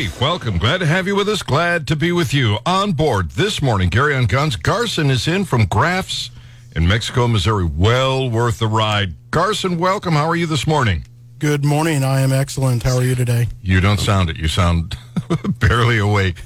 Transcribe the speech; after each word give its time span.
Hey, 0.00 0.08
welcome. 0.18 0.56
Glad 0.56 0.78
to 0.78 0.86
have 0.86 1.06
you 1.06 1.14
with 1.14 1.28
us. 1.28 1.42
Glad 1.42 1.86
to 1.88 1.94
be 1.94 2.10
with 2.10 2.32
you. 2.32 2.56
On 2.64 2.92
board 2.92 3.32
this 3.32 3.60
morning, 3.60 3.90
Gary 3.90 4.14
on 4.14 4.24
Guns. 4.24 4.56
Garson 4.56 5.10
is 5.10 5.28
in 5.28 5.44
from 5.44 5.66
Graffs 5.66 6.30
in 6.74 6.88
Mexico, 6.88 7.28
Missouri. 7.28 7.66
Well 7.66 8.30
worth 8.30 8.60
the 8.60 8.66
ride. 8.66 9.12
Garson, 9.30 9.76
welcome. 9.76 10.14
How 10.14 10.26
are 10.26 10.36
you 10.36 10.46
this 10.46 10.66
morning? 10.66 11.04
Good 11.38 11.66
morning. 11.66 12.02
I 12.02 12.20
am 12.20 12.32
excellent. 12.32 12.82
How 12.82 12.96
are 12.96 13.02
you 13.02 13.14
today? 13.14 13.48
You 13.60 13.82
don't 13.82 14.00
sound 14.00 14.30
it. 14.30 14.38
You 14.38 14.48
sound 14.48 14.96
barely 15.58 15.98
awake. 15.98 16.40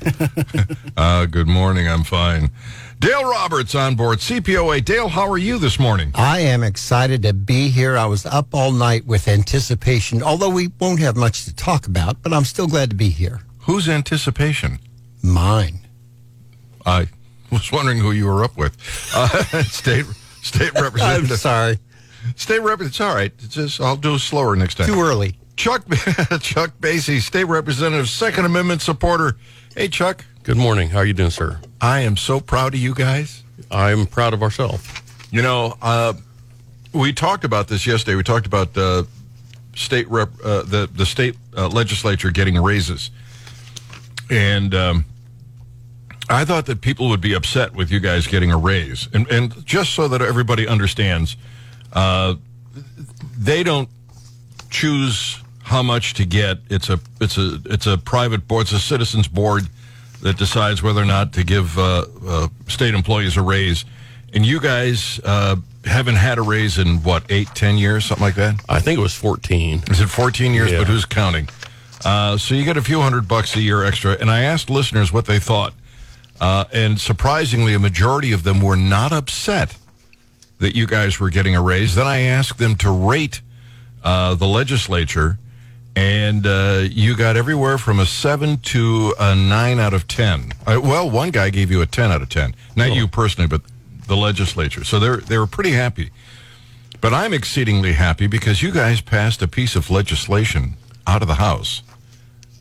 uh, 0.96 1.26
good 1.26 1.46
morning. 1.46 1.88
I'm 1.88 2.02
fine. 2.02 2.50
Dale 2.98 3.24
Roberts 3.24 3.76
on 3.76 3.94
board 3.94 4.18
CPOA. 4.18 4.84
Dale, 4.84 5.08
how 5.08 5.30
are 5.30 5.38
you 5.38 5.58
this 5.58 5.78
morning? 5.78 6.10
I 6.16 6.40
am 6.40 6.64
excited 6.64 7.22
to 7.22 7.32
be 7.32 7.68
here. 7.68 7.96
I 7.96 8.06
was 8.06 8.26
up 8.26 8.52
all 8.52 8.72
night 8.72 9.06
with 9.06 9.28
anticipation, 9.28 10.24
although 10.24 10.50
we 10.50 10.72
won't 10.80 10.98
have 10.98 11.16
much 11.16 11.44
to 11.44 11.54
talk 11.54 11.86
about, 11.86 12.20
but 12.20 12.32
I'm 12.32 12.44
still 12.44 12.66
glad 12.66 12.90
to 12.90 12.96
be 12.96 13.10
here. 13.10 13.42
Whose 13.64 13.88
anticipation? 13.88 14.78
Mine. 15.22 15.80
I 16.84 17.08
was 17.50 17.72
wondering 17.72 17.98
who 17.98 18.12
you 18.12 18.26
were 18.26 18.44
up 18.44 18.56
with. 18.56 18.76
Uh, 19.14 19.28
state 19.62 20.04
state 20.42 20.72
representative. 20.80 21.30
I'm 21.30 21.36
sorry. 21.36 21.78
State 22.36 22.60
rep. 22.60 22.80
It's 22.80 23.00
all 23.00 23.14
right. 23.14 23.32
It's 23.38 23.54
just 23.54 23.80
I'll 23.80 23.96
do 23.96 24.14
it 24.14 24.20
slower 24.20 24.56
next 24.56 24.76
time. 24.76 24.86
Too 24.86 25.00
early. 25.00 25.36
Chuck 25.56 25.84
Chuck 26.40 26.72
Basye, 26.80 27.20
state 27.20 27.44
representative, 27.44 28.08
Second 28.08 28.44
Amendment 28.44 28.82
supporter. 28.82 29.36
Hey, 29.76 29.88
Chuck. 29.88 30.24
Good 30.42 30.56
morning. 30.56 30.90
How 30.90 30.98
are 30.98 31.04
you 31.04 31.12
doing, 31.12 31.30
sir? 31.30 31.60
I 31.80 32.00
am 32.00 32.16
so 32.16 32.40
proud 32.40 32.74
of 32.74 32.80
you 32.80 32.94
guys. 32.94 33.44
I'm 33.70 34.06
proud 34.06 34.34
of 34.34 34.42
ourselves. 34.42 34.86
You 35.30 35.42
know, 35.42 35.74
uh, 35.80 36.14
we 36.92 37.12
talked 37.12 37.44
about 37.44 37.68
this 37.68 37.86
yesterday. 37.86 38.14
We 38.14 38.22
talked 38.22 38.46
about 38.46 38.76
uh, 38.76 39.04
state 39.74 40.08
rep, 40.10 40.30
uh, 40.44 40.62
the 40.62 40.88
the 40.92 41.06
state 41.06 41.36
uh, 41.56 41.68
legislature 41.68 42.30
getting 42.30 42.60
raises, 42.60 43.10
and 44.30 44.74
um, 44.74 45.04
I 46.28 46.44
thought 46.44 46.66
that 46.66 46.80
people 46.80 47.08
would 47.10 47.20
be 47.20 47.34
upset 47.34 47.74
with 47.74 47.90
you 47.90 48.00
guys 48.00 48.26
getting 48.26 48.50
a 48.50 48.56
raise. 48.56 49.08
And 49.12 49.30
and 49.30 49.64
just 49.64 49.94
so 49.94 50.08
that 50.08 50.22
everybody 50.22 50.66
understands, 50.66 51.36
uh, 51.92 52.36
they 53.36 53.62
don't 53.62 53.88
choose 54.70 55.40
how 55.62 55.82
much 55.82 56.14
to 56.14 56.24
get. 56.24 56.58
It's 56.70 56.88
a 56.88 56.98
it's 57.20 57.38
a 57.38 57.60
it's 57.66 57.86
a 57.86 57.98
private 57.98 58.48
board. 58.48 58.62
It's 58.62 58.72
a 58.72 58.78
citizens 58.78 59.28
board 59.28 59.64
that 60.22 60.38
decides 60.38 60.82
whether 60.82 61.02
or 61.02 61.06
not 61.06 61.34
to 61.34 61.44
give 61.44 61.78
uh, 61.78 62.06
uh, 62.26 62.48
state 62.68 62.94
employees 62.94 63.36
a 63.36 63.42
raise. 63.42 63.84
And 64.32 64.44
you 64.44 64.58
guys 64.58 65.20
uh, 65.22 65.56
haven't 65.84 66.16
had 66.16 66.38
a 66.38 66.42
raise 66.42 66.78
in 66.78 67.02
what 67.02 67.24
eight, 67.28 67.48
ten 67.54 67.76
years, 67.76 68.06
something 68.06 68.24
like 68.24 68.34
that. 68.36 68.60
I 68.68 68.80
think 68.80 68.98
it 68.98 69.02
was 69.02 69.14
14. 69.14 69.84
Is 69.90 70.00
it 70.00 70.08
14 70.08 70.54
years? 70.54 70.72
Yeah. 70.72 70.78
But 70.78 70.88
who's 70.88 71.04
counting? 71.04 71.48
Uh, 72.04 72.36
so 72.36 72.54
you 72.54 72.64
get 72.64 72.76
a 72.76 72.82
few 72.82 73.00
hundred 73.00 73.26
bucks 73.26 73.56
a 73.56 73.60
year 73.60 73.84
extra. 73.84 74.12
And 74.12 74.30
I 74.30 74.42
asked 74.42 74.68
listeners 74.68 75.12
what 75.12 75.26
they 75.26 75.38
thought. 75.38 75.72
Uh, 76.40 76.64
and 76.72 77.00
surprisingly, 77.00 77.74
a 77.74 77.78
majority 77.78 78.32
of 78.32 78.42
them 78.42 78.60
were 78.60 78.76
not 78.76 79.12
upset 79.12 79.76
that 80.58 80.76
you 80.76 80.86
guys 80.86 81.18
were 81.18 81.30
getting 81.30 81.56
a 81.56 81.62
raise. 81.62 81.94
Then 81.94 82.06
I 82.06 82.20
asked 82.20 82.58
them 82.58 82.74
to 82.76 82.90
rate 82.90 83.40
uh, 84.02 84.34
the 84.34 84.46
legislature, 84.46 85.38
and 85.96 86.46
uh, 86.46 86.84
you 86.90 87.16
got 87.16 87.36
everywhere 87.36 87.78
from 87.78 88.00
a 88.00 88.06
7 88.06 88.58
to 88.58 89.14
a 89.18 89.34
9 89.34 89.78
out 89.78 89.94
of 89.94 90.06
10. 90.08 90.52
Uh, 90.66 90.80
well, 90.82 91.08
one 91.08 91.30
guy 91.30 91.50
gave 91.50 91.70
you 91.70 91.80
a 91.82 91.86
10 91.86 92.10
out 92.10 92.20
of 92.20 92.28
10. 92.28 92.54
Not 92.76 92.92
you 92.92 93.08
personally, 93.08 93.48
but 93.48 93.62
the 94.06 94.16
legislature. 94.16 94.84
So 94.84 94.98
they're, 94.98 95.18
they 95.18 95.38
were 95.38 95.46
pretty 95.46 95.72
happy. 95.72 96.10
But 97.00 97.14
I'm 97.14 97.32
exceedingly 97.32 97.92
happy 97.92 98.26
because 98.26 98.62
you 98.62 98.70
guys 98.72 99.00
passed 99.00 99.40
a 99.42 99.48
piece 99.48 99.76
of 99.76 99.90
legislation 99.90 100.74
out 101.06 101.22
of 101.22 101.28
the 101.28 101.34
House 101.34 101.82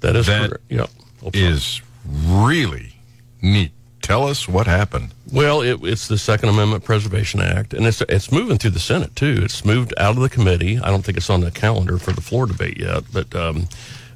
That 0.03 0.15
is 0.15 0.27
That 0.27 0.49
correct. 0.49 0.63
Yep. 0.69 0.89
Is 1.33 1.81
really 2.27 2.93
neat. 3.41 3.71
Tell 4.01 4.27
us 4.27 4.49
what 4.49 4.67
happened. 4.67 5.13
Well, 5.31 5.61
it, 5.61 5.79
it's 5.83 6.09
the 6.09 6.17
Second 6.17 6.49
Amendment 6.49 6.83
Preservation 6.83 7.39
Act, 7.39 7.73
and 7.73 7.85
it's 7.85 8.01
it's 8.01 8.29
moving 8.31 8.57
through 8.57 8.71
the 8.71 8.79
Senate 8.81 9.15
too. 9.15 9.39
It's 9.41 9.63
moved 9.63 9.93
out 9.97 10.17
of 10.17 10.21
the 10.21 10.27
committee. 10.29 10.77
I 10.77 10.89
don't 10.89 11.03
think 11.03 11.17
it's 11.17 11.29
on 11.29 11.39
the 11.39 11.51
calendar 11.51 11.97
for 11.97 12.11
the 12.11 12.19
floor 12.19 12.45
debate 12.45 12.77
yet, 12.77 13.03
but 13.13 13.33
um, 13.33 13.69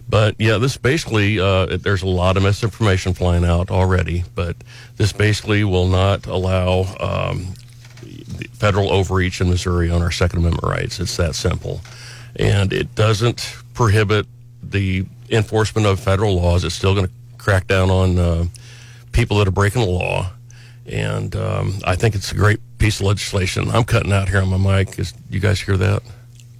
but 0.09 0.35
yeah, 0.39 0.57
this 0.57 0.75
basically 0.75 1.39
uh, 1.39 1.67
it- 1.67 1.83
there's 1.83 2.03
a 2.03 2.07
lot 2.07 2.35
of 2.35 2.43
misinformation 2.43 3.13
flying 3.13 3.45
out 3.45 3.71
already. 3.71 4.25
But 4.35 4.57
this 4.97 5.13
basically 5.13 5.63
will 5.63 5.87
not 5.87 6.25
allow 6.27 6.81
um, 6.99 7.53
the 8.03 8.49
federal 8.51 8.91
overreach 8.91 9.39
in 9.39 9.49
Missouri 9.49 9.89
on 9.89 10.01
our 10.01 10.11
Second 10.11 10.39
Amendment 10.39 10.65
rights. 10.65 10.99
It's 10.99 11.15
that 11.15 11.33
simple, 11.35 11.79
and 12.35 12.73
it 12.73 12.93
doesn't 12.95 13.55
prohibit 13.73 14.27
the 14.61 15.05
enforcement 15.29 15.87
of 15.87 15.99
federal 15.99 16.35
laws. 16.35 16.63
It's 16.63 16.75
still 16.75 16.93
going 16.93 17.07
to 17.07 17.13
crack 17.37 17.67
down 17.67 17.89
on 17.89 18.19
uh, 18.19 18.45
people 19.11 19.37
that 19.37 19.47
are 19.47 19.51
breaking 19.51 19.81
the 19.81 19.89
law. 19.89 20.31
And 20.85 21.35
um, 21.35 21.79
I 21.85 21.95
think 21.95 22.15
it's 22.15 22.31
a 22.31 22.35
great 22.35 22.59
piece 22.77 22.99
of 22.99 23.07
legislation. 23.07 23.69
I'm 23.69 23.83
cutting 23.83 24.13
out 24.13 24.29
here 24.29 24.41
on 24.41 24.49
my 24.49 24.57
mic. 24.83 24.97
Is 24.99 25.13
you 25.29 25.39
guys 25.39 25.59
hear 25.59 25.77
that? 25.77 26.01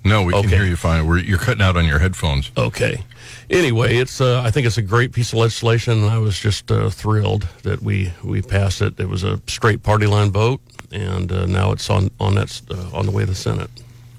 No, 0.03 0.23
we 0.23 0.33
can 0.33 0.47
hear 0.47 0.63
you 0.63 0.75
fine. 0.77 1.05
We're, 1.05 1.17
you're 1.19 1.37
cutting 1.37 1.61
out 1.61 1.75
on 1.75 1.85
your 1.85 1.99
headphones. 1.99 2.51
Okay. 2.57 3.03
Anyway, 3.49 3.97
it's 3.97 4.21
uh, 4.21 4.41
I 4.41 4.51
think 4.51 4.65
it's 4.65 4.77
a 4.77 4.81
great 4.81 5.11
piece 5.11 5.33
of 5.33 5.39
legislation. 5.39 6.05
I 6.05 6.17
was 6.17 6.39
just 6.39 6.71
uh, 6.71 6.89
thrilled 6.89 7.47
that 7.63 7.81
we 7.81 8.13
we 8.23 8.41
passed 8.41 8.81
it. 8.81 8.99
It 8.99 9.09
was 9.09 9.23
a 9.23 9.41
straight 9.47 9.83
party 9.83 10.05
line 10.05 10.31
vote, 10.31 10.61
and 10.91 11.31
uh, 11.31 11.45
now 11.45 11.71
it's 11.71 11.89
on 11.89 12.09
on 12.19 12.35
that 12.35 12.61
uh, 12.71 12.97
on 12.97 13.05
the 13.05 13.11
way 13.11 13.23
to 13.23 13.27
the 13.27 13.35
Senate. 13.35 13.69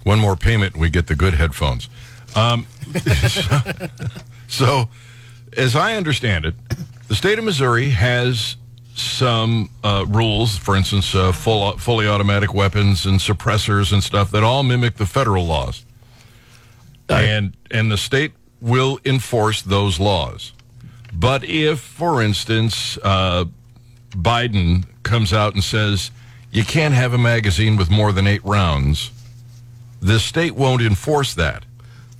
One 0.05 0.19
more 0.19 0.37
payment, 0.37 0.75
and 0.75 0.81
we 0.81 0.91
get 0.91 1.07
the 1.07 1.15
good 1.15 1.35
headphones. 1.35 1.89
Um, 2.35 2.67
so, 4.49 4.89
as 5.57 5.77
I 5.77 5.95
understand 5.95 6.45
it, 6.45 6.55
the 7.07 7.15
state 7.15 7.39
of 7.39 7.45
Missouri 7.45 7.91
has 7.91 8.57
some 8.95 9.71
uh, 9.85 10.05
rules, 10.09 10.57
for 10.57 10.75
instance, 10.75 11.15
uh, 11.15 11.31
full, 11.31 11.79
fully 11.79 12.09
automatic 12.09 12.53
weapons 12.53 13.07
and 13.07 13.21
suppressors 13.21 13.93
and 13.93 14.03
stuff 14.03 14.31
that 14.33 14.43
all 14.43 14.63
mimic 14.65 14.97
the 14.97 15.07
federal 15.07 15.47
laws, 15.47 15.85
and 17.09 17.57
and 17.71 17.93
the 17.93 17.97
state 17.97 18.33
will 18.61 18.99
enforce 19.05 19.63
those 19.63 20.01
laws. 20.01 20.53
But 21.13 21.45
if, 21.45 21.81
for 21.81 22.23
instance, 22.23 22.99
uh, 23.03 23.45
Biden 24.11 24.85
comes 25.03 25.33
out 25.33 25.55
and 25.55 25.63
says 25.63 26.11
you 26.51 26.65
can't 26.65 26.95
have 26.95 27.13
a 27.13 27.19
magazine 27.19 27.77
with 27.77 27.91
more 27.91 28.13
than 28.13 28.27
eight 28.27 28.45
rounds, 28.45 29.11
the 30.01 30.19
state 30.19 30.55
won't 30.55 30.83
enforce 30.83 31.35
that. 31.35 31.65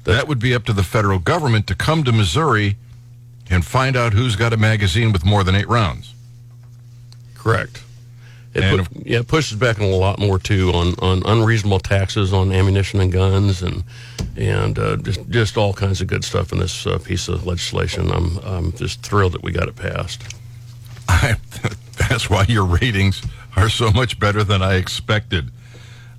That 0.09 0.27
would 0.27 0.39
be 0.39 0.55
up 0.55 0.65
to 0.65 0.73
the 0.73 0.83
federal 0.83 1.19
government 1.19 1.67
to 1.67 1.75
come 1.75 2.03
to 2.05 2.13
Missouri 2.13 2.79
and 3.51 3.63
find 3.63 3.95
out 3.95 4.15
who's 4.15 4.37
got 4.37 4.55
a 4.55 4.57
magazine 4.57 5.13
with 5.13 5.23
more 5.23 5.45
than 5.45 5.55
eight 5.55 5.69
rounds. 5.69 6.15
Correct. 7.35 7.83
It 8.55 8.89
pu- 8.89 9.03
yeah, 9.05 9.19
it 9.19 9.29
pushes 9.29 9.59
back 9.59 9.79
on 9.79 9.85
a 9.85 9.95
lot 9.97 10.19
more 10.19 10.39
too 10.39 10.73
on, 10.73 10.95
on 11.01 11.23
unreasonable 11.27 11.81
taxes 11.81 12.33
on 12.33 12.53
ammunition 12.53 13.03
and 13.03 13.13
guns 13.13 13.61
and 13.61 13.85
and 14.35 14.79
uh, 14.79 14.97
just 14.97 15.29
just 15.29 15.59
all 15.59 15.75
kinds 15.75 16.01
of 16.01 16.07
good 16.07 16.25
stuff 16.25 16.53
in 16.53 16.59
this 16.59 16.87
uh, 16.87 16.97
piece 16.97 17.29
of 17.29 17.47
legislation. 17.47 18.11
I'm 18.11 18.39
I'm 18.39 18.73
just 18.73 19.03
thrilled 19.03 19.33
that 19.33 19.43
we 19.43 19.53
got 19.53 19.69
it 19.69 19.77
passed. 19.77 20.23
I, 21.11 21.37
that's 22.09 22.31
why 22.31 22.47
your 22.49 22.65
ratings 22.65 23.21
are 23.57 23.69
so 23.69 23.91
much 23.91 24.19
better 24.19 24.43
than 24.43 24.63
I 24.63 24.77
expected. 24.77 25.51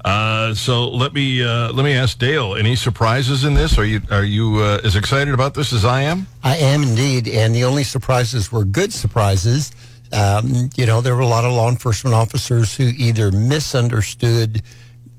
Uh, 0.05 0.53
so 0.53 0.87
let 0.87 1.13
me 1.13 1.43
uh, 1.43 1.71
let 1.73 1.83
me 1.83 1.93
ask 1.93 2.17
Dale. 2.17 2.55
Any 2.55 2.75
surprises 2.75 3.43
in 3.43 3.53
this? 3.53 3.77
Are 3.77 3.85
you 3.85 4.01
are 4.09 4.23
you 4.23 4.57
uh, 4.57 4.79
as 4.83 4.95
excited 4.95 5.33
about 5.33 5.53
this 5.53 5.73
as 5.73 5.83
I 5.83 6.03
am? 6.03 6.27
I 6.43 6.57
am 6.57 6.83
indeed, 6.83 7.27
and 7.27 7.53
the 7.53 7.65
only 7.65 7.83
surprises 7.83 8.51
were 8.51 8.63
good 8.63 8.93
surprises. 8.93 9.71
Um, 10.11 10.69
you 10.75 10.85
know, 10.85 11.01
there 11.01 11.15
were 11.15 11.21
a 11.21 11.27
lot 11.27 11.45
of 11.45 11.51
law 11.51 11.69
enforcement 11.69 12.15
officers 12.15 12.75
who 12.75 12.91
either 12.97 13.31
misunderstood, 13.31 14.63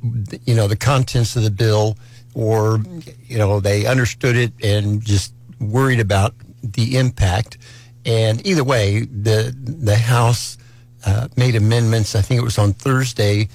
you 0.03 0.55
know, 0.55 0.67
the 0.67 0.77
contents 0.77 1.37
of 1.37 1.45
the 1.45 1.51
bill, 1.51 1.97
or 2.35 2.81
you 3.27 3.37
know, 3.37 3.61
they 3.61 3.87
understood 3.87 4.37
it 4.37 4.53
and 4.65 5.03
just 5.03 5.35
worried 5.61 6.01
about 6.01 6.35
the 6.63 6.97
impact. 6.97 7.59
And 8.07 8.45
either 8.47 8.65
way, 8.65 9.01
the 9.01 9.55
the 9.63 9.97
House 9.97 10.57
uh, 11.05 11.29
made 11.37 11.55
amendments. 11.55 12.15
I 12.15 12.23
think 12.23 12.41
it 12.41 12.45
was 12.45 12.59
on 12.59 12.73
Thursday 12.73 13.49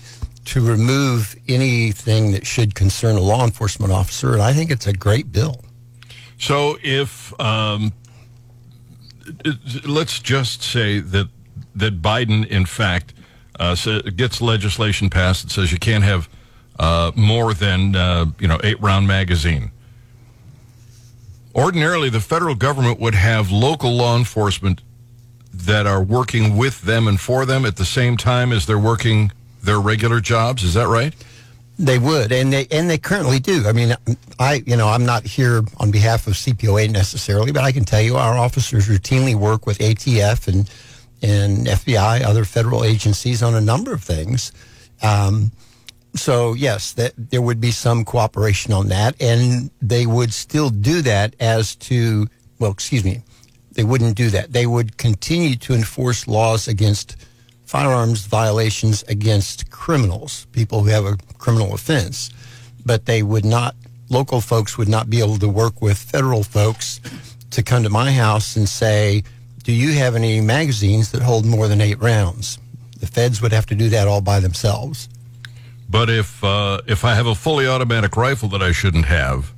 to 0.46 0.62
remove 0.66 1.36
anything 1.48 2.32
that 2.32 2.46
should 2.46 2.76
concern 2.76 3.16
a 3.16 3.22
law 3.22 3.44
enforcement 3.44 3.92
officer, 3.92 4.34
and 4.34 4.42
I 4.42 4.54
think 4.54 4.72
it's 4.72 4.88
a 4.88 4.94
great 4.94 5.32
bill. 5.32 5.64
So 6.38 6.78
if 6.84 7.38
um, 7.40 7.94
let's 9.86 10.20
just 10.20 10.62
say 10.62 11.00
that 11.00 11.30
that 11.76 12.02
Biden, 12.02 12.48
in 12.48 12.66
fact, 12.66 13.14
uh, 13.60 13.76
gets 14.16 14.42
legislation 14.42 15.10
passed 15.10 15.44
that 15.44 15.52
says 15.52 15.72
you 15.72 15.80
can't 15.80 16.04
have 16.04 16.30
uh, 16.80 17.12
more 17.16 17.54
than 17.54 17.96
uh, 17.96 18.26
you 18.40 18.48
know 18.48 18.60
eight 18.64 18.80
round 18.82 19.08
magazine. 19.08 19.72
Ordinarily, 21.56 22.10
the 22.10 22.20
federal 22.20 22.56
government 22.56 23.00
would 23.00 23.16
have 23.16 23.50
local 23.50 23.92
law 23.92 24.18
enforcement 24.18 24.82
that 25.54 25.88
are 25.88 26.04
working 26.04 26.58
with 26.58 26.82
them 26.82 27.08
and 27.08 27.20
for 27.20 27.46
them 27.46 27.66
at 27.66 27.78
the 27.78 27.86
same 27.86 28.18
time 28.18 28.52
as 28.52 28.66
they're 28.66 28.78
working 28.78 29.32
their 29.66 29.80
regular 29.80 30.22
jobs. 30.22 30.64
Is 30.64 30.74
that 30.76 30.88
right? 30.88 31.14
They 31.78 32.00
would, 32.00 32.32
and 32.32 32.54
they 32.54 32.68
and 32.72 32.90
they 32.90 32.98
currently 32.98 33.40
do. 33.40 33.68
I 33.68 33.74
mean, 33.74 33.96
I 34.40 34.64
you 34.66 34.78
know 34.78 34.88
I'm 34.88 35.06
not 35.06 35.24
here 35.24 35.62
on 35.78 35.92
behalf 35.92 36.26
of 36.28 36.34
CPOA 36.34 36.90
necessarily, 36.90 37.52
but 37.52 37.64
I 37.64 37.74
can 37.74 37.84
tell 37.84 38.02
you 38.02 38.16
our 38.16 38.38
officers 38.38 38.88
routinely 38.88 39.36
work 39.36 39.66
with 39.66 39.80
ATF 39.80 40.48
and 40.48 40.70
and 41.22 41.68
FBI, 41.68 42.22
other 42.22 42.46
federal 42.46 42.84
agencies 42.84 43.44
on 43.44 43.56
a 43.56 43.62
number 43.62 43.94
of 43.94 44.04
things. 44.04 44.52
Um, 45.02 45.52
so 46.14 46.54
yes, 46.54 46.94
that 46.94 47.14
there 47.18 47.42
would 47.42 47.60
be 47.60 47.72
some 47.72 48.06
cooperation 48.06 48.72
on 48.72 48.88
that, 48.88 49.22
and 49.22 49.70
they 49.82 50.06
would 50.06 50.34
still 50.34 50.70
do 50.70 51.02
that 51.02 51.36
as 51.42 51.76
to 51.76 52.28
well, 52.58 52.72
excuse 52.72 53.04
me, 53.04 53.22
they 53.74 53.84
wouldn't 53.84 54.16
do 54.16 54.30
that. 54.30 54.54
They 54.54 54.66
would 54.66 54.98
continue 54.98 55.56
to 55.58 55.74
enforce 55.74 56.28
laws 56.28 56.68
against 56.68 57.18
firearms 57.66 58.26
violations 58.26 59.04
against 59.08 59.70
criminals, 59.72 60.46
people 60.52 60.84
who 60.84 60.90
have 60.90 61.06
a 61.06 61.18
criminal 61.38 61.74
offense, 61.74 62.30
but 62.86 63.06
they 63.06 63.24
would 63.24 63.46
not. 63.46 63.76
Local 64.10 64.40
folks 64.40 64.78
would 64.78 64.88
not 64.88 65.10
be 65.10 65.20
able 65.20 65.38
to 65.40 65.50
work 65.50 65.82
with 65.82 65.98
federal 65.98 66.44
folks 66.44 67.02
to 67.50 67.64
come 67.64 67.84
to 67.84 67.90
my 67.90 68.12
house 68.12 68.56
and 68.56 68.70
say, 68.70 69.24
"Do 69.64 69.72
you 69.72 69.94
have 69.94 70.16
any 70.16 70.42
magazines 70.42 71.12
that 71.12 71.24
hold 71.24 71.46
more 71.46 71.68
than 71.68 71.82
eight 71.82 72.00
rounds?" 72.00 72.60
The 73.00 73.08
feds 73.08 73.42
would 73.42 73.52
have 73.52 73.66
to 73.68 73.76
do 73.76 73.90
that 73.90 74.08
all 74.08 74.22
by 74.22 74.40
themselves. 74.40 75.10
But 75.90 76.10
if 76.10 76.44
uh, 76.44 76.82
if 76.88 77.04
I 77.04 77.16
have 77.16 77.28
a 77.28 77.36
fully 77.36 77.68
automatic 77.68 78.16
rifle 78.16 78.50
that 78.50 78.62
I 78.62 78.72
shouldn't 78.72 79.06
have, 79.06 79.54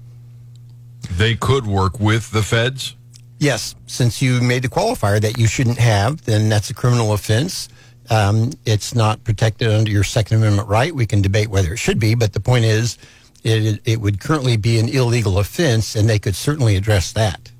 they 1.12 1.36
could 1.36 1.66
work 1.68 2.00
with 2.00 2.32
the 2.32 2.44
feds. 2.44 2.96
Yes, 3.40 3.76
since 3.86 4.22
you 4.22 4.42
made 4.42 4.64
the 4.64 4.70
qualifier 4.70 5.22
that 5.22 5.38
you 5.38 5.48
shouldn't 5.48 5.78
have, 5.78 6.24
then 6.26 6.50
that's 6.50 6.70
a 6.70 6.74
criminal 6.74 7.14
offense. 7.14 7.70
Um, 8.10 8.54
it's 8.66 8.96
not 8.96 9.24
protected 9.24 9.70
under 9.70 9.92
your 9.92 10.04
Second 10.04 10.38
Amendment 10.38 10.68
right. 10.68 10.96
We 10.96 11.06
can 11.06 11.22
debate 11.22 11.50
whether 11.50 11.74
it 11.74 11.78
should 11.78 12.00
be, 12.00 12.16
but 12.16 12.34
the 12.34 12.40
point 12.40 12.66
is, 12.66 12.98
it, 13.44 13.82
it 13.86 14.02
would 14.02 14.20
currently 14.20 14.58
be 14.58 14.80
an 14.80 14.90
illegal 14.90 15.40
offense, 15.40 15.96
and 15.96 16.10
they 16.10 16.20
could 16.20 16.36
certainly 16.36 16.76
address 16.76 17.12
that. 17.14 17.52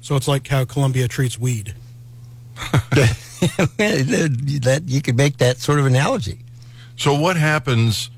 So 0.00 0.16
it's 0.16 0.28
like 0.28 0.46
how 0.46 0.64
Columbia 0.64 1.08
treats 1.08 1.38
weed. 1.38 1.74
that 2.56 4.82
you 4.86 5.02
could 5.02 5.16
make 5.16 5.38
that 5.38 5.58
sort 5.58 5.78
of 5.78 5.86
analogy. 5.86 6.38
So 6.96 7.18
what 7.18 7.36
happens 7.36 8.10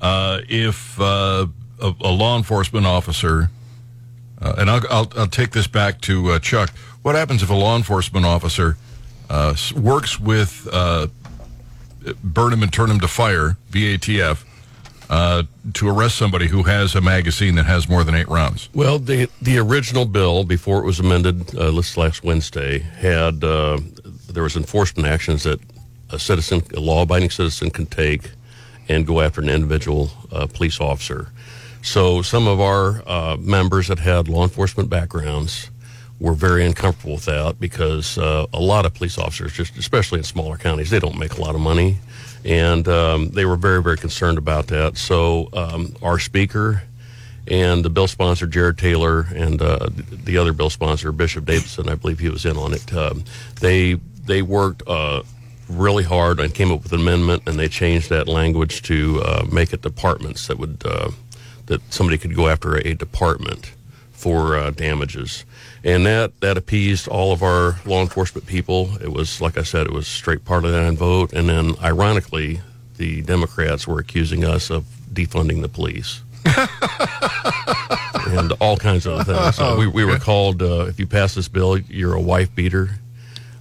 uh, 0.00 0.40
if 0.48 1.00
uh, 1.00 1.46
a, 1.80 1.94
a 2.00 2.10
law 2.10 2.36
enforcement 2.36 2.86
officer, 2.86 3.50
uh, 4.40 4.54
and 4.58 4.70
I'll, 4.70 4.82
I'll, 4.90 5.12
I'll 5.16 5.26
take 5.26 5.52
this 5.52 5.66
back 5.66 6.00
to 6.02 6.32
uh, 6.32 6.38
Chuck. 6.38 6.70
What 7.02 7.14
happens 7.14 7.42
if 7.42 7.50
a 7.50 7.54
law 7.54 7.76
enforcement 7.76 8.26
officer 8.26 8.76
uh, 9.34 9.54
works 9.76 10.20
with 10.20 10.68
uh, 10.72 11.06
Burnham 12.22 12.62
and 12.62 12.72
turn 12.72 12.90
'em 12.90 13.00
to 13.00 13.08
Fire, 13.08 13.56
BATF, 13.72 14.44
uh, 15.10 15.42
to 15.74 15.88
arrest 15.88 16.16
somebody 16.16 16.46
who 16.48 16.62
has 16.62 16.94
a 16.94 17.00
magazine 17.00 17.54
that 17.56 17.66
has 17.66 17.88
more 17.88 18.04
than 18.04 18.14
eight 18.14 18.28
rounds? 18.28 18.68
Well, 18.72 18.98
the 18.98 19.28
the 19.42 19.58
original 19.58 20.04
bill 20.04 20.44
before 20.44 20.78
it 20.82 20.86
was 20.86 21.00
amended 21.00 21.36
uh, 21.54 21.72
last 21.96 22.24
Wednesday 22.24 22.78
had 22.78 23.44
uh, 23.44 23.78
there 24.32 24.42
was 24.42 24.56
enforcement 24.56 25.08
actions 25.08 25.42
that 25.42 25.60
a 26.10 26.18
citizen, 26.18 26.62
a 26.76 26.80
law-abiding 26.80 27.30
citizen, 27.30 27.70
can 27.70 27.86
take 27.86 28.30
and 28.88 29.06
go 29.06 29.20
after 29.20 29.40
an 29.40 29.48
individual 29.48 30.10
uh, 30.30 30.46
police 30.46 30.80
officer. 30.80 31.32
So 31.82 32.22
some 32.22 32.46
of 32.46 32.60
our 32.60 33.02
uh, 33.06 33.36
members 33.38 33.88
that 33.88 33.98
had 33.98 34.28
law 34.28 34.42
enforcement 34.42 34.88
backgrounds 34.88 35.70
were 36.20 36.34
very 36.34 36.64
uncomfortable 36.64 37.14
with 37.14 37.24
that 37.24 37.58
because 37.58 38.18
uh, 38.18 38.46
a 38.52 38.60
lot 38.60 38.86
of 38.86 38.94
police 38.94 39.18
officers, 39.18 39.52
just 39.52 39.76
especially 39.76 40.18
in 40.18 40.24
smaller 40.24 40.56
counties, 40.56 40.90
they 40.90 41.00
don't 41.00 41.18
make 41.18 41.34
a 41.34 41.40
lot 41.40 41.54
of 41.54 41.60
money, 41.60 41.98
and 42.44 42.86
um, 42.88 43.30
they 43.30 43.44
were 43.44 43.56
very 43.56 43.82
very 43.82 43.96
concerned 43.96 44.38
about 44.38 44.68
that. 44.68 44.96
So 44.96 45.48
um, 45.52 45.94
our 46.02 46.18
speaker 46.18 46.82
and 47.46 47.84
the 47.84 47.90
bill 47.90 48.06
sponsor 48.06 48.46
Jered 48.46 48.78
Taylor 48.78 49.26
and 49.34 49.60
uh, 49.60 49.88
the 49.92 50.38
other 50.38 50.52
bill 50.52 50.70
sponsor 50.70 51.12
Bishop 51.12 51.44
Davidson, 51.44 51.88
I 51.88 51.94
believe 51.94 52.18
he 52.18 52.30
was 52.30 52.46
in 52.46 52.56
on 52.56 52.72
it. 52.72 52.92
Um, 52.94 53.24
they 53.60 53.94
they 53.94 54.40
worked 54.40 54.82
uh, 54.86 55.22
really 55.68 56.04
hard 56.04 56.40
and 56.40 56.54
came 56.54 56.72
up 56.72 56.82
with 56.82 56.92
an 56.92 57.00
amendment, 57.00 57.42
and 57.46 57.58
they 57.58 57.68
changed 57.68 58.08
that 58.10 58.28
language 58.28 58.82
to 58.82 59.20
uh, 59.22 59.46
make 59.50 59.72
it 59.72 59.82
departments 59.82 60.46
that 60.46 60.58
would 60.58 60.82
uh, 60.86 61.10
that 61.66 61.80
somebody 61.92 62.18
could 62.18 62.34
go 62.34 62.48
after 62.48 62.76
a 62.76 62.94
department 62.94 63.73
for 64.24 64.56
uh, 64.56 64.70
damages. 64.70 65.44
And 65.84 66.06
that, 66.06 66.40
that 66.40 66.56
appeased 66.56 67.08
all 67.08 67.30
of 67.30 67.42
our 67.42 67.78
law 67.84 68.00
enforcement 68.00 68.46
people. 68.46 68.96
It 69.02 69.12
was, 69.12 69.42
like 69.42 69.58
I 69.58 69.62
said, 69.62 69.86
it 69.86 69.92
was 69.92 70.06
straight 70.06 70.46
partisan 70.46 70.96
vote. 70.96 71.34
And 71.34 71.50
then, 71.50 71.74
ironically, 71.82 72.62
the 72.96 73.20
Democrats 73.20 73.86
were 73.86 73.98
accusing 73.98 74.42
us 74.42 74.70
of 74.70 74.86
defunding 75.12 75.60
the 75.60 75.68
police. 75.68 76.22
and 78.28 78.52
all 78.62 78.78
kinds 78.78 79.06
of 79.06 79.26
things. 79.26 79.56
So 79.56 79.76
we, 79.78 79.88
we 79.88 80.06
were 80.06 80.18
called, 80.18 80.62
uh, 80.62 80.86
if 80.86 80.98
you 80.98 81.06
pass 81.06 81.34
this 81.34 81.48
bill, 81.48 81.76
you're 81.76 82.14
a 82.14 82.20
wife 82.20 82.54
beater. 82.54 82.92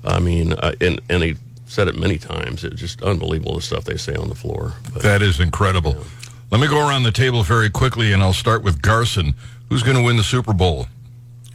I 0.05 0.19
mean, 0.19 0.53
uh, 0.53 0.75
and, 0.79 1.01
and 1.09 1.23
he 1.23 1.35
said 1.65 1.89
it 1.89 1.97
many 1.97 2.17
times. 2.17 2.63
It's 2.63 2.79
just 2.79 3.01
unbelievable 3.01 3.55
the 3.55 3.61
stuff 3.61 3.83
they 3.83 3.97
say 3.97 4.15
on 4.15 4.29
the 4.29 4.35
floor. 4.35 4.75
But, 4.93 5.03
That 5.03 5.21
is 5.21 5.41
incredible. 5.41 6.05
Let 6.51 6.61
me 6.61 6.67
go 6.67 6.87
around 6.87 7.03
the 7.03 7.11
table 7.11 7.43
very 7.43 7.69
quickly, 7.69 8.13
and 8.13 8.21
I'll 8.23 8.31
start 8.31 8.63
with 8.63 8.81
Garson. 8.81 9.33
Who's 9.73 9.81
going 9.81 9.97
to 9.97 10.03
win 10.03 10.17
the 10.17 10.23
Super 10.23 10.53
Bowl? 10.53 10.85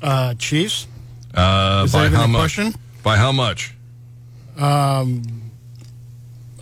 Uh, 0.02 0.34
Chiefs. 0.34 0.88
Uh, 1.34 1.82
Is 1.86 1.92
by 1.92 2.00
that 2.00 2.06
even 2.06 2.18
how 2.18 2.24
a 2.24 2.28
much? 2.28 2.40
question? 2.56 2.74
By 3.04 3.16
how 3.16 3.30
much? 3.30 3.74
Um, 4.56 5.22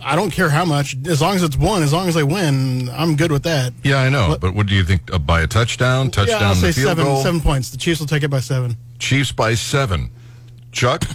I 0.03 0.15
don't 0.15 0.29
care 0.29 0.49
how 0.49 0.65
much, 0.65 0.95
as 1.07 1.19
long 1.19 1.35
as 1.35 1.41
it's 1.41 1.57
one. 1.57 1.81
As 1.81 1.91
long 1.91 2.07
as 2.07 2.13
they 2.13 2.21
win, 2.23 2.89
I'm 2.89 3.15
good 3.15 3.31
with 3.31 3.41
that. 3.43 3.73
Yeah, 3.83 3.97
I 3.97 4.09
know. 4.09 4.29
What- 4.29 4.41
But 4.41 4.53
what 4.53 4.67
do 4.67 4.75
you 4.75 4.83
think? 4.83 5.11
Uh, 5.11 5.17
by 5.17 5.41
a 5.41 5.47
touchdown? 5.47 6.11
Touchdown? 6.11 6.41
yeah, 6.41 6.47
I'll 6.49 6.53
say 6.53 6.67
the 6.67 6.73
field 6.73 6.87
seven. 6.89 7.05
goal? 7.05 7.23
Seven 7.23 7.41
points. 7.41 7.71
The 7.71 7.77
Chiefs 7.77 7.99
will 7.99 8.07
take 8.07 8.21
it 8.21 8.29
by 8.29 8.39
seven. 8.39 8.77
Chiefs 8.99 9.31
by 9.31 9.55
seven. 9.55 10.11
Chuck? 10.71 11.05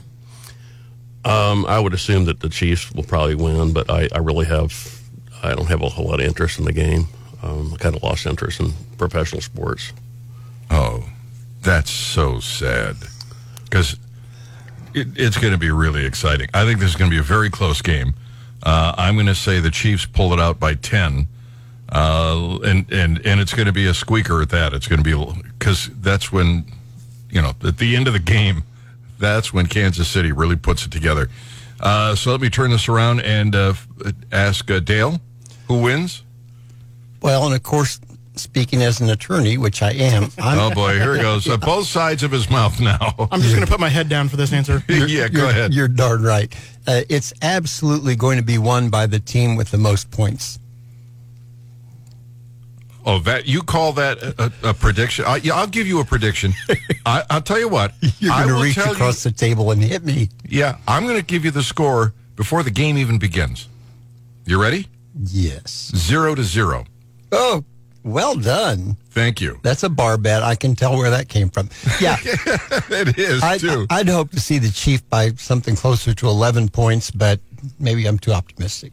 Um, 1.24 1.64
I 1.66 1.78
would 1.78 1.94
assume 1.94 2.24
that 2.24 2.40
the 2.40 2.48
Chiefs 2.48 2.90
will 2.92 3.04
probably 3.04 3.36
win, 3.36 3.72
but 3.72 3.88
I, 3.88 4.08
I 4.12 4.18
really 4.18 4.46
have, 4.46 5.00
I 5.40 5.54
don't 5.54 5.68
have 5.68 5.82
a 5.82 5.88
whole 5.88 6.08
lot 6.08 6.18
of 6.18 6.26
interest 6.26 6.58
in 6.58 6.64
the 6.64 6.72
game. 6.72 7.06
Um, 7.44 7.72
I 7.72 7.76
kind 7.76 7.94
of 7.94 8.02
lost 8.02 8.26
interest 8.26 8.58
in 8.58 8.72
professional 8.98 9.40
sports. 9.40 9.92
Oh, 10.72 11.04
that's 11.60 11.90
so 11.90 12.40
sad. 12.40 12.96
Because 13.64 13.98
it, 14.94 15.08
it's 15.16 15.36
going 15.36 15.52
to 15.52 15.58
be 15.58 15.70
really 15.70 16.06
exciting. 16.06 16.48
I 16.54 16.64
think 16.64 16.80
this 16.80 16.88
is 16.88 16.96
going 16.96 17.10
to 17.10 17.14
be 17.14 17.20
a 17.20 17.22
very 17.22 17.50
close 17.50 17.82
game. 17.82 18.14
Uh, 18.62 18.94
I'm 18.96 19.14
going 19.14 19.26
to 19.26 19.34
say 19.34 19.60
the 19.60 19.70
Chiefs 19.70 20.06
pull 20.06 20.32
it 20.32 20.40
out 20.40 20.58
by 20.58 20.74
10. 20.74 21.28
Uh, 21.90 22.58
and, 22.64 22.90
and, 22.90 23.20
and 23.26 23.38
it's 23.38 23.52
going 23.52 23.66
to 23.66 23.72
be 23.72 23.86
a 23.86 23.92
squeaker 23.92 24.40
at 24.40 24.48
that. 24.48 24.72
It's 24.72 24.88
going 24.88 25.02
to 25.02 25.04
be 25.04 25.42
because 25.58 25.90
that's 26.00 26.32
when, 26.32 26.64
you 27.30 27.42
know, 27.42 27.52
at 27.62 27.76
the 27.76 27.94
end 27.94 28.06
of 28.06 28.14
the 28.14 28.18
game, 28.18 28.62
that's 29.18 29.52
when 29.52 29.66
Kansas 29.66 30.08
City 30.08 30.32
really 30.32 30.56
puts 30.56 30.86
it 30.86 30.90
together. 30.90 31.28
Uh, 31.80 32.14
so 32.14 32.30
let 32.30 32.40
me 32.40 32.48
turn 32.48 32.70
this 32.70 32.88
around 32.88 33.20
and 33.20 33.54
uh, 33.54 33.74
ask 34.30 34.70
uh, 34.70 34.80
Dale 34.80 35.20
who 35.68 35.82
wins. 35.82 36.22
Well, 37.20 37.44
and 37.44 37.54
of 37.54 37.62
course, 37.62 38.00
speaking 38.34 38.82
as 38.82 39.00
an 39.00 39.10
attorney, 39.10 39.58
which 39.58 39.82
I 39.82 39.92
am, 39.92 40.24
I'm, 40.38 40.58
Oh 40.58 40.74
boy, 40.74 40.94
here 40.94 41.14
he 41.14 41.20
goes. 41.20 41.46
Uh, 41.52 41.56
both 41.56 41.86
sides 41.86 42.22
of 42.22 42.30
his 42.30 42.48
mouth 42.48 42.80
now. 42.80 43.14
I'm 43.30 43.40
just 43.40 43.54
going 43.54 43.66
to 43.66 43.70
put 43.70 43.80
my 43.80 43.88
head 43.88 44.08
down 44.08 44.28
for 44.28 44.36
this 44.36 44.52
answer. 44.52 44.82
yeah, 44.88 45.28
go 45.28 45.40
you're, 45.40 45.50
ahead. 45.50 45.74
You're 45.74 45.88
darn 45.88 46.22
right. 46.22 46.54
Uh, 46.86 47.02
it's 47.10 47.32
absolutely 47.42 48.16
going 48.16 48.38
to 48.38 48.44
be 48.44 48.56
won 48.58 48.88
by 48.88 49.06
the 49.06 49.18
team 49.18 49.56
with 49.56 49.70
the 49.70 49.76
most 49.76 50.10
points. 50.10 50.58
Oh, 53.04 53.18
that 53.20 53.46
you 53.46 53.62
call 53.62 53.92
that 53.94 54.22
a, 54.22 54.52
a, 54.62 54.70
a 54.70 54.74
prediction? 54.74 55.24
I, 55.26 55.36
yeah, 55.36 55.54
I'll 55.54 55.66
give 55.66 55.86
you 55.86 56.00
a 56.00 56.04
prediction. 56.04 56.52
I, 57.04 57.24
I'll 57.28 57.42
tell 57.42 57.58
you 57.58 57.68
what. 57.68 57.92
You're 58.18 58.32
going 58.32 58.48
to 58.48 58.62
reach 58.62 58.76
tell 58.76 58.92
across 58.92 59.22
the 59.22 59.32
table 59.32 59.72
and 59.72 59.82
hit 59.82 60.04
me. 60.04 60.28
Yeah, 60.48 60.78
I'm 60.86 61.04
going 61.04 61.18
to 61.18 61.24
give 61.24 61.44
you 61.44 61.50
the 61.50 61.64
score 61.64 62.14
before 62.36 62.62
the 62.62 62.70
game 62.70 62.96
even 62.96 63.18
begins. 63.18 63.68
You 64.46 64.62
ready? 64.62 64.86
Yes. 65.20 65.92
Zero 65.94 66.34
to 66.34 66.44
zero. 66.44 66.84
Oh, 67.32 67.64
well 68.04 68.36
done. 68.36 68.96
Thank 69.10 69.40
you. 69.40 69.58
That's 69.62 69.82
a 69.82 69.88
bar 69.88 70.16
bet. 70.18 70.42
I 70.42 70.54
can 70.54 70.74
tell 70.74 70.96
where 70.96 71.10
that 71.10 71.28
came 71.28 71.48
from. 71.50 71.68
Yeah, 72.00 72.16
it 72.24 73.18
is 73.18 73.42
I'd, 73.42 73.60
too. 73.60 73.86
I'd 73.90 74.08
hope 74.08 74.30
to 74.30 74.40
see 74.40 74.58
the 74.58 74.70
Chief 74.70 75.08
by 75.08 75.30
something 75.32 75.76
closer 75.76 76.14
to 76.14 76.28
11 76.28 76.68
points, 76.70 77.10
but 77.10 77.40
maybe 77.78 78.06
I'm 78.06 78.18
too 78.18 78.32
optimistic. 78.32 78.92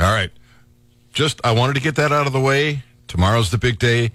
All 0.00 0.12
right. 0.12 0.30
Just 1.12 1.40
I 1.44 1.52
wanted 1.52 1.74
to 1.74 1.80
get 1.80 1.96
that 1.96 2.12
out 2.12 2.26
of 2.26 2.32
the 2.32 2.40
way. 2.40 2.82
Tomorrow's 3.06 3.50
the 3.50 3.58
big 3.58 3.78
day. 3.78 4.10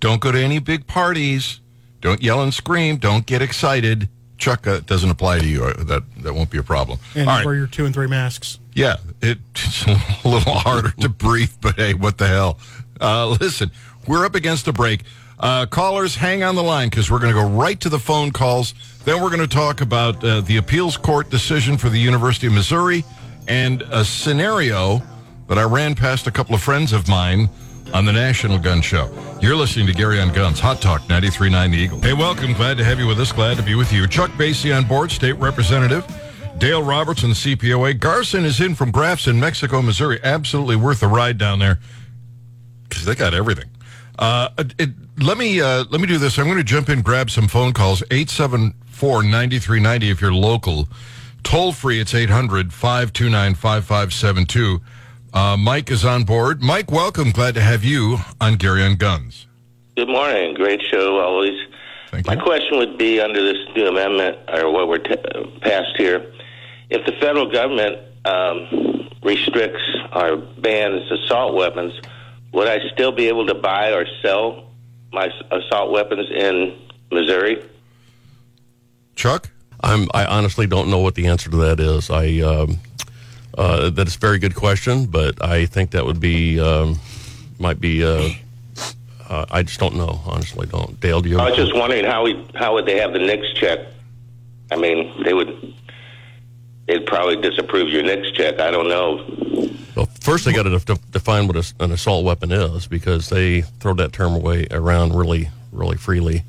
Don't 0.00 0.20
go 0.20 0.30
to 0.30 0.38
any 0.38 0.58
big 0.60 0.86
parties. 0.86 1.60
Don't 2.00 2.22
yell 2.22 2.42
and 2.42 2.54
scream. 2.54 2.96
Don't 2.98 3.26
get 3.26 3.42
excited. 3.42 4.08
Chuck, 4.38 4.66
uh, 4.66 4.80
doesn't 4.80 5.08
apply 5.10 5.38
to 5.40 5.46
you. 5.46 5.64
Uh, 5.64 5.82
That 5.84 6.02
that 6.18 6.34
won't 6.34 6.50
be 6.50 6.58
a 6.58 6.62
problem. 6.62 6.98
And 7.14 7.28
All 7.28 7.36
right. 7.36 7.44
wear 7.46 7.54
your 7.54 7.66
two 7.66 7.86
and 7.86 7.94
three 7.94 8.06
masks. 8.06 8.58
Yeah, 8.74 8.96
it's 9.22 9.86
a 9.86 10.28
little 10.28 10.52
harder 10.54 10.90
to 11.00 11.08
breathe, 11.08 11.52
but 11.60 11.74
hey, 11.76 11.94
what 11.94 12.18
the 12.18 12.28
hell? 12.28 12.58
Uh, 13.00 13.28
listen, 13.40 13.70
we're 14.06 14.24
up 14.24 14.34
against 14.34 14.68
a 14.68 14.72
break. 14.72 15.02
Uh, 15.38 15.66
callers, 15.66 16.14
hang 16.14 16.42
on 16.42 16.54
the 16.54 16.62
line 16.62 16.88
because 16.88 17.10
we're 17.10 17.18
going 17.18 17.34
to 17.34 17.40
go 17.40 17.46
right 17.46 17.78
to 17.80 17.88
the 17.88 17.98
phone 17.98 18.30
calls. 18.30 18.74
Then 19.04 19.22
we're 19.22 19.28
going 19.28 19.46
to 19.46 19.46
talk 19.46 19.80
about 19.80 20.24
uh, 20.24 20.40
the 20.40 20.56
appeals 20.56 20.96
court 20.96 21.30
decision 21.30 21.76
for 21.76 21.90
the 21.90 21.98
University 21.98 22.46
of 22.46 22.54
Missouri 22.54 23.04
and 23.46 23.82
a 23.90 24.04
scenario 24.04 25.02
that 25.48 25.58
I 25.58 25.64
ran 25.64 25.94
past 25.94 26.26
a 26.26 26.30
couple 26.30 26.54
of 26.54 26.62
friends 26.62 26.92
of 26.92 27.06
mine 27.08 27.48
on 27.94 28.04
the 28.04 28.12
National 28.12 28.58
Gun 28.58 28.80
Show. 28.80 29.10
You're 29.40 29.56
listening 29.56 29.86
to 29.86 29.92
Gary 29.92 30.20
on 30.20 30.32
Guns, 30.32 30.58
Hot 30.58 30.80
Talk 30.80 31.02
93.9 31.02 31.70
The 31.70 31.76
Eagle. 31.76 32.00
Hey, 32.00 32.14
welcome. 32.14 32.52
Glad 32.54 32.78
to 32.78 32.84
have 32.84 32.98
you 32.98 33.06
with 33.06 33.20
us. 33.20 33.30
Glad 33.30 33.58
to 33.58 33.62
be 33.62 33.74
with 33.74 33.92
you. 33.92 34.06
Chuck 34.08 34.30
Basye 34.32 34.76
on 34.76 34.84
board, 34.84 35.10
State 35.10 35.34
Representative. 35.34 36.04
Dale 36.58 36.82
Robertson, 36.82 37.30
CPOA. 37.30 38.00
Garson 38.00 38.44
is 38.44 38.60
in 38.60 38.74
from 38.74 38.90
Graffs 38.90 39.28
in 39.28 39.38
Mexico, 39.38 39.82
Missouri. 39.82 40.18
Absolutely 40.24 40.76
worth 40.76 41.00
the 41.00 41.06
ride 41.06 41.36
down 41.36 41.58
there 41.58 41.78
because 42.96 43.06
they 43.06 43.14
got 43.14 43.34
everything. 43.34 43.68
Uh, 44.18 44.48
it, 44.78 44.88
let 45.18 45.36
me 45.36 45.60
uh, 45.60 45.84
let 45.90 46.00
me 46.00 46.06
do 46.06 46.16
this. 46.18 46.38
I'm 46.38 46.46
going 46.46 46.56
to 46.56 46.64
jump 46.64 46.88
in, 46.88 47.02
grab 47.02 47.30
some 47.30 47.48
phone 47.48 47.74
calls. 47.74 48.00
874-9390 48.02 50.10
if 50.10 50.22
you're 50.22 50.32
local. 50.32 50.88
Toll 51.42 51.72
free, 51.72 52.00
it's 52.00 52.14
800-529-5572. 52.14 54.80
Uh, 55.32 55.56
Mike 55.56 55.90
is 55.90 56.04
on 56.04 56.24
board. 56.24 56.60
Mike, 56.62 56.90
welcome. 56.90 57.30
Glad 57.30 57.54
to 57.54 57.60
have 57.60 57.84
you 57.84 58.18
on 58.40 58.56
Gary 58.56 58.82
on 58.82 58.96
Guns. 58.96 59.46
Good 59.96 60.08
morning. 60.08 60.54
Great 60.54 60.82
show 60.90 61.20
always. 61.20 61.54
Thank 62.10 62.26
My 62.26 62.34
you. 62.34 62.42
question 62.42 62.78
would 62.78 62.98
be 62.98 63.20
under 63.20 63.40
this 63.42 63.58
new 63.76 63.86
amendment 63.86 64.38
or 64.48 64.72
what 64.72 64.88
we're 64.88 64.98
t- 64.98 65.14
passed 65.60 65.96
here, 65.96 66.32
if 66.88 67.04
the 67.04 67.12
federal 67.20 67.50
government 67.50 67.98
um, 68.24 69.08
restricts 69.22 69.82
or 70.12 70.36
bans 70.36 71.10
assault 71.12 71.54
weapons, 71.54 71.92
would 72.56 72.68
I 72.68 72.78
still 72.88 73.12
be 73.12 73.28
able 73.28 73.46
to 73.48 73.54
buy 73.54 73.92
or 73.92 74.06
sell 74.22 74.70
my 75.12 75.30
assault 75.50 75.92
weapons 75.92 76.30
in 76.30 76.74
Missouri? 77.12 77.62
Chuck? 79.14 79.50
I'm, 79.82 80.08
I 80.14 80.24
honestly 80.24 80.66
don't 80.66 80.88
know 80.88 80.98
what 80.98 81.16
the 81.16 81.26
answer 81.26 81.50
to 81.50 81.56
that 81.58 81.80
is. 81.80 82.08
I 82.08 82.40
um, 82.40 82.78
uh, 83.58 83.90
that 83.90 84.08
is 84.08 84.16
a 84.16 84.18
very 84.18 84.38
good 84.38 84.54
question, 84.54 85.04
but 85.04 85.44
I 85.44 85.66
think 85.66 85.90
that 85.90 86.06
would 86.06 86.18
be 86.18 86.58
um, 86.58 86.98
might 87.58 87.78
be. 87.78 88.02
Uh, 88.02 88.30
uh, 89.28 89.44
I 89.50 89.62
just 89.62 89.78
don't 89.78 89.96
know. 89.96 90.22
Honestly, 90.24 90.66
don't. 90.66 90.98
Dale, 90.98 91.20
do 91.20 91.28
you? 91.28 91.38
I 91.38 91.50
have 91.50 91.58
was 91.58 91.68
just 91.68 91.78
wondering 91.78 92.06
how 92.06 92.24
we 92.24 92.42
how 92.54 92.72
would 92.72 92.86
they 92.86 92.96
have 92.98 93.12
the 93.12 93.18
NICS 93.18 93.52
check? 93.54 93.80
I 94.70 94.76
mean, 94.76 95.22
they 95.24 95.34
would. 95.34 95.74
They'd 96.86 97.04
probably 97.04 97.36
disapprove 97.36 97.90
your 97.90 98.02
NICS 98.02 98.30
check. 98.32 98.60
I 98.60 98.70
don't 98.70 98.88
know. 98.88 99.75
Well, 99.96 100.06
first 100.20 100.44
they 100.44 100.52
got 100.52 100.64
to 100.64 100.78
def- 100.78 101.10
define 101.10 101.46
what 101.46 101.56
a, 101.56 101.72
an 101.80 101.92
assault 101.92 102.24
weapon 102.24 102.52
is 102.52 102.86
because 102.86 103.30
they 103.30 103.62
throw 103.62 103.94
that 103.94 104.12
term 104.12 104.34
away 104.34 104.66
around 104.70 105.14
really, 105.14 105.48
really 105.72 105.96
freely. 105.96 106.42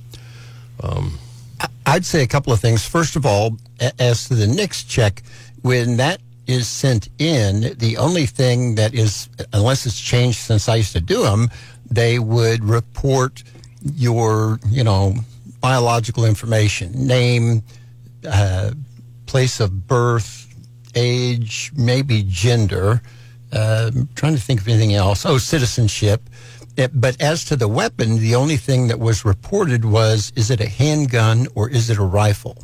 I'd 1.86 2.06
say 2.06 2.22
a 2.22 2.28
couple 2.28 2.52
of 2.52 2.60
things. 2.60 2.86
First 2.86 3.16
of 3.16 3.26
all, 3.26 3.58
as 3.98 4.28
to 4.28 4.36
the 4.36 4.46
NICS 4.46 4.84
check, 4.84 5.24
when 5.62 5.98
that 5.98 6.20
is 6.46 6.68
sent 6.68 7.08
in, 7.18 7.76
the 7.78 7.96
only 7.98 8.26
thing 8.26 8.76
that 8.76 8.94
is, 8.94 9.30
unless 9.54 9.86
it's 9.86 10.00
changed 10.00 10.40
since 10.40 10.68
I 10.68 10.76
used 10.76 10.94
to 10.94 11.02
do 11.02 11.24
them, 11.24 11.50
they 11.90 12.20
would 12.20 12.64
report 12.64 13.44
your, 13.96 14.60
you 14.70 14.84
know, 14.84 15.16
biological 15.62 16.26
information, 16.26 17.08
name, 17.08 17.64
uh, 18.28 18.72
place 19.26 19.60
of 19.62 19.88
birth, 19.88 20.54
age, 20.96 21.72
maybe 21.76 22.24
gender. 22.28 23.02
Uh, 23.52 23.92
trying 24.16 24.36
to 24.36 24.42
think 24.42 24.60
of 24.62 24.68
anything 24.68 24.94
else. 24.94 25.26
Oh, 25.26 25.38
citizenship. 25.38 26.30
Eh, 26.78 26.88
But 26.94 27.20
as 27.22 27.46
to 27.46 27.56
the 27.56 27.68
weapon, 27.68 28.20
the 28.20 28.36
only 28.36 28.58
thing 28.58 28.88
that 28.90 29.00
was 29.00 29.24
reported 29.24 29.86
was 29.86 30.34
is 30.36 30.52
it 30.52 30.60
a 30.60 30.68
handgun 30.68 31.48
or 31.56 31.70
is 31.70 31.90
it 31.90 31.98
a 31.98 32.04
rifle? 32.04 32.58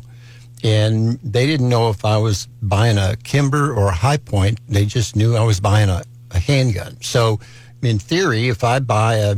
And 0.62 1.18
they 1.22 1.46
didn't 1.46 1.68
know 1.68 1.90
if 1.90 2.04
I 2.04 2.16
was 2.18 2.46
buying 2.62 2.96
a 2.98 3.16
Kimber 3.16 3.72
or 3.74 3.88
a 3.88 3.94
Hi-Point. 3.94 4.60
They 4.68 4.86
just 4.86 5.14
knew 5.16 5.36
I 5.36 5.42
was 5.44 5.60
buying 5.60 5.88
a, 5.90 6.02
a 6.30 6.38
handgun. 6.38 6.96
So, 7.02 7.38
in 7.82 7.98
theory, 7.98 8.48
if 8.48 8.64
I 8.64 8.78
buy 8.78 9.14
a, 9.16 9.36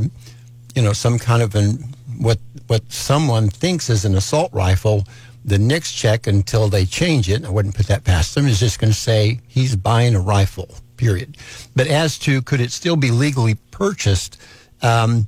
you 0.75 0.81
know, 0.81 0.93
some 0.93 1.17
kind 1.19 1.41
of 1.41 1.55
an 1.55 1.93
what 2.19 2.39
what 2.67 2.91
someone 2.91 3.49
thinks 3.49 3.89
is 3.89 4.03
an 4.05 4.15
assault 4.15 4.51
rifle, 4.53 5.05
the 5.45 5.57
NICS 5.57 5.93
check 5.93 6.27
until 6.27 6.67
they 6.67 6.85
change 6.85 7.29
it, 7.29 7.45
I 7.45 7.49
wouldn't 7.49 7.75
put 7.75 7.87
that 7.87 8.03
past 8.03 8.35
them, 8.35 8.47
is 8.47 8.59
just 8.59 8.79
going 8.79 8.91
to 8.91 8.99
say 8.99 9.39
he's 9.47 9.75
buying 9.75 10.15
a 10.15 10.19
rifle. 10.19 10.69
Period. 10.97 11.37
But 11.75 11.87
as 11.87 12.17
to 12.19 12.41
could 12.41 12.59
it 12.59 12.71
still 12.71 12.95
be 12.95 13.11
legally 13.11 13.55
purchased? 13.71 14.41
Um, 14.81 15.27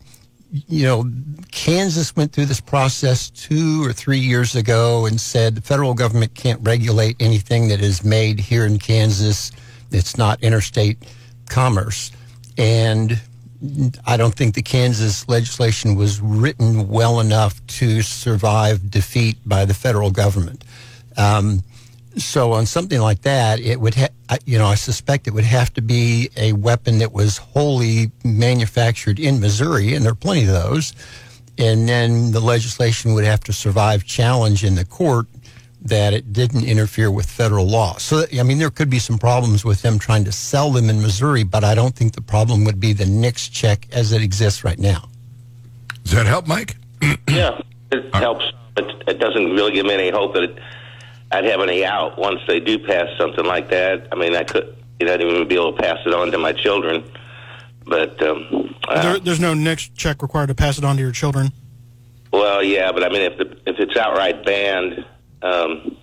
you 0.52 0.86
know, 0.86 1.06
Kansas 1.52 2.16
went 2.16 2.32
through 2.32 2.48
this 2.48 2.62
process 2.62 3.30
two 3.30 3.86
or 3.86 3.94
three 3.94 4.18
years 4.18 4.56
ago 4.56 5.06
and 5.06 5.22
said 5.22 5.56
the 5.56 5.62
federal 5.62 5.94
government 5.94 6.34
can't 6.34 6.60
regulate 6.64 7.16
anything 7.20 7.68
that 7.68 7.82
is 7.82 8.04
made 8.04 8.40
here 8.40 8.66
in 8.66 8.80
Kansas. 8.80 9.52
It's 9.92 10.18
not 10.18 10.42
interstate 10.42 10.98
commerce. 11.50 12.12
And 12.58 13.22
I 14.06 14.18
don't 14.18 14.34
think 14.34 14.56
the 14.56 14.62
Kansas 14.62 15.28
legislation 15.28 15.96
was 15.96 16.20
written 16.22 16.88
well 16.88 17.20
enough 17.20 17.66
to 17.68 18.02
survive 18.02 18.90
defeat 18.90 19.38
by 19.46 19.66
the 19.66 19.74
federal 19.74 20.12
government. 20.12 20.64
Um, 21.18 21.64
so 22.18 22.52
on 22.54 22.66
something 22.66 23.00
like 23.00 23.22
that, 23.22 23.60
it 23.60 23.80
would, 23.80 23.96
ha- 23.96 24.08
I- 24.30 24.40
you 24.46 24.58
know, 24.58 24.66
I 24.68 24.76
suspect 24.76 25.28
it 25.28 25.32
would 25.34 25.44
have 25.44 25.74
to 25.76 25.82
be 25.82 26.30
a 26.38 26.54
weapon 26.54 27.00
that 27.00 27.12
was 27.14 27.38
wholly 27.38 28.12
manufactured 28.24 29.20
in 29.20 29.40
Missouri, 29.40 29.94
and 29.94 30.04
there 30.06 30.12
are 30.12 30.16
plenty 30.16 30.42
of 30.44 30.50
those. 30.50 30.94
And 31.58 31.90
then 31.90 32.32
the 32.32 32.40
legislation 32.40 33.14
would 33.14 33.26
have 33.26 33.42
to 33.42 33.54
survive 33.54 34.06
challenge 34.06 34.64
in 34.64 34.76
the 34.76 34.86
court 34.86 35.28
that 35.82 36.14
it 36.14 36.34
didn't 36.34 36.66
interfere 36.66 37.10
with 37.12 37.30
federal 37.30 37.66
law. 37.66 37.98
So, 37.98 38.24
I 38.38 38.44
mean, 38.44 38.58
there 38.60 38.70
could 38.70 38.90
be 38.90 39.00
some 39.00 39.18
problems 39.18 39.64
with 39.64 39.82
them 39.82 39.98
trying 40.00 40.26
to 40.26 40.32
sell 40.32 40.72
them 40.72 40.90
in 40.90 41.02
Missouri, 41.02 41.44
but 41.44 41.64
I 41.64 41.76
don't 41.76 41.96
think 41.96 42.14
the 42.14 42.22
problem 42.22 42.66
would 42.66 42.80
be 42.80 42.92
the 42.94 43.06
NICS 43.06 43.50
check 43.50 43.88
as 43.94 44.12
it 44.12 44.22
exists 44.22 44.64
right 44.64 44.80
now. 44.80 45.08
Does 46.04 46.14
that 46.14 46.26
help, 46.26 46.48
Mike? 46.48 46.76
Yeah, 47.30 47.62
it 47.92 48.14
helps, 48.16 48.52
but 48.76 48.86
it 49.08 49.20
doesn't 49.20 49.46
really 49.52 49.72
give 49.72 49.86
me 49.86 49.94
any 49.94 50.10
hope 50.10 50.34
that 50.34 50.44
it, 50.44 50.60
I'd 51.32 51.46
have 51.46 51.62
any 51.62 51.86
out 51.86 52.18
once 52.18 52.40
they 52.48 52.60
do 52.60 52.80
pass 52.80 53.08
something 53.20 53.46
like 53.46 53.70
that. 53.70 54.08
I 54.12 54.16
mean, 54.16 54.36
I 54.36 54.44
could, 54.44 54.76
you 55.00 55.06
know, 55.06 55.14
I'd 55.14 55.22
even 55.22 55.48
be 55.48 55.56
able 55.56 55.74
to 55.74 55.82
pass 55.82 55.98
it 56.06 56.14
on 56.14 56.32
to 56.32 56.38
my 56.38 56.54
children. 56.54 57.10
But 57.86 58.22
um, 58.24 58.76
uh, 58.88 59.02
There, 59.02 59.20
there's 59.20 59.40
no 59.40 59.54
NICS 59.54 59.90
check 59.90 60.22
required 60.22 60.48
to 60.48 60.56
pass 60.56 60.78
it 60.78 60.84
on 60.84 60.96
to 60.96 61.02
your 61.02 61.12
children. 61.12 61.52
well, 62.32 62.64
yeah, 62.64 62.92
but 62.92 63.04
I 63.04 63.10
mean, 63.10 63.22
if 63.22 63.38
the, 63.38 63.46
if 63.68 63.80
it's 63.80 63.96
outright 63.98 64.44
banned, 64.46 65.06
um, 65.42 65.98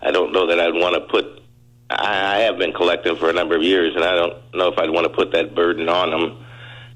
I 0.00 0.10
don't 0.10 0.32
know 0.32 0.46
that 0.48 0.60
I'd 0.60 0.74
want 0.74 0.94
to 0.94 1.00
put. 1.00 1.42
I, 1.90 2.36
I 2.36 2.38
have 2.40 2.58
been 2.58 2.72
collecting 2.72 3.16
for 3.16 3.30
a 3.30 3.32
number 3.32 3.56
of 3.56 3.62
years, 3.62 3.94
and 3.94 4.04
I 4.04 4.14
don't 4.14 4.54
know 4.54 4.68
if 4.68 4.78
I'd 4.78 4.90
want 4.90 5.04
to 5.04 5.12
put 5.12 5.32
that 5.32 5.54
burden 5.54 5.88
on 5.88 6.10
them. 6.10 6.44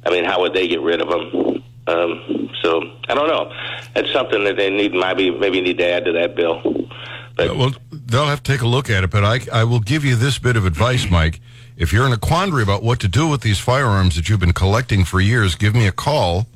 I 0.05 0.11
mean, 0.11 0.25
how 0.25 0.41
would 0.41 0.55
they 0.55 0.67
get 0.69 0.81
rid 0.81 1.01
of 1.01 1.09
them? 1.09 1.63
Um, 1.87 2.51
so 2.63 2.83
I 3.09 3.15
don't 3.15 3.29
know. 3.29 3.53
It's 3.97 4.13
something 4.13 4.45
that 4.45 4.57
they 4.57 4.71
need 4.71 4.93
maybe 4.93 5.31
maybe 5.31 5.61
need 5.61 5.79
to 5.79 5.87
add 5.87 6.05
to 6.05 6.13
that 6.13 6.35
bill. 6.37 6.63
But 7.47 7.51
Uh, 7.51 7.55
well, 7.59 7.73
they'll 7.93 8.27
have 8.27 8.43
to 8.43 8.53
take 8.53 8.61
a 8.63 8.67
look 8.67 8.91
at 8.91 9.05
it, 9.05 9.11
but 9.11 9.25
I, 9.25 9.41
I 9.53 9.65
will 9.65 9.81
give 9.81 10.05
you 10.05 10.17
this 10.17 10.39
bit 10.39 10.57
of 10.57 10.67
advice, 10.67 11.11
Mike. 11.11 11.41
If 11.77 11.93
you're 11.93 12.07
in 12.07 12.13
a 12.13 12.19
quandary 12.19 12.63
about 12.63 12.83
what 12.83 13.01
to 13.01 13.09
do 13.09 13.27
with 13.29 13.41
these 13.41 13.59
firearms 13.59 14.15
that 14.17 14.29
you've 14.29 14.41
been 14.41 14.53
collecting 14.53 15.05
for 15.05 15.21
years, 15.21 15.55
give 15.55 15.75
me 15.75 15.87
a 15.87 15.93
call. 15.93 16.47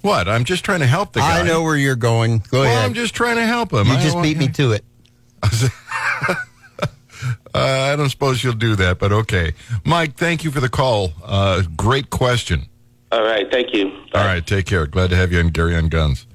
What? 0.00 0.28
I'm 0.28 0.44
just 0.44 0.64
trying 0.64 0.80
to 0.80 0.86
help 0.86 1.12
the 1.12 1.20
guy. 1.20 1.40
I 1.40 1.42
know 1.42 1.62
where 1.62 1.76
you're 1.76 1.96
going. 1.96 2.38
Go 2.50 2.60
Well, 2.60 2.64
ahead. 2.64 2.84
I'm 2.84 2.94
just 2.94 3.14
trying 3.14 3.36
to 3.36 3.44
help 3.46 3.72
him. 3.72 3.86
you 3.86 3.92
I 3.94 4.02
just 4.02 4.20
beat 4.22 4.38
me 4.38 4.48
to 4.48 4.72
it. 4.72 4.84
Uh, 7.54 7.90
I 7.92 7.96
don't 7.96 8.10
suppose 8.10 8.42
you'll 8.42 8.52
do 8.54 8.74
that, 8.76 8.98
but 8.98 9.12
okay. 9.12 9.52
Mike, 9.84 10.16
thank 10.16 10.42
you 10.42 10.50
for 10.50 10.58
the 10.60 10.68
call. 10.68 11.12
Uh, 11.24 11.62
great 11.76 12.10
question. 12.10 12.66
all 13.12 13.22
right, 13.22 13.48
thank 13.50 13.72
you. 13.72 13.90
Bye. 14.12 14.20
All 14.20 14.26
right, 14.26 14.44
take 14.44 14.66
care. 14.66 14.86
Glad 14.88 15.10
to 15.10 15.16
have 15.16 15.30
you 15.32 15.38
on 15.38 15.48
Gary 15.50 15.76
on 15.76 15.88
Guns. 15.88 16.26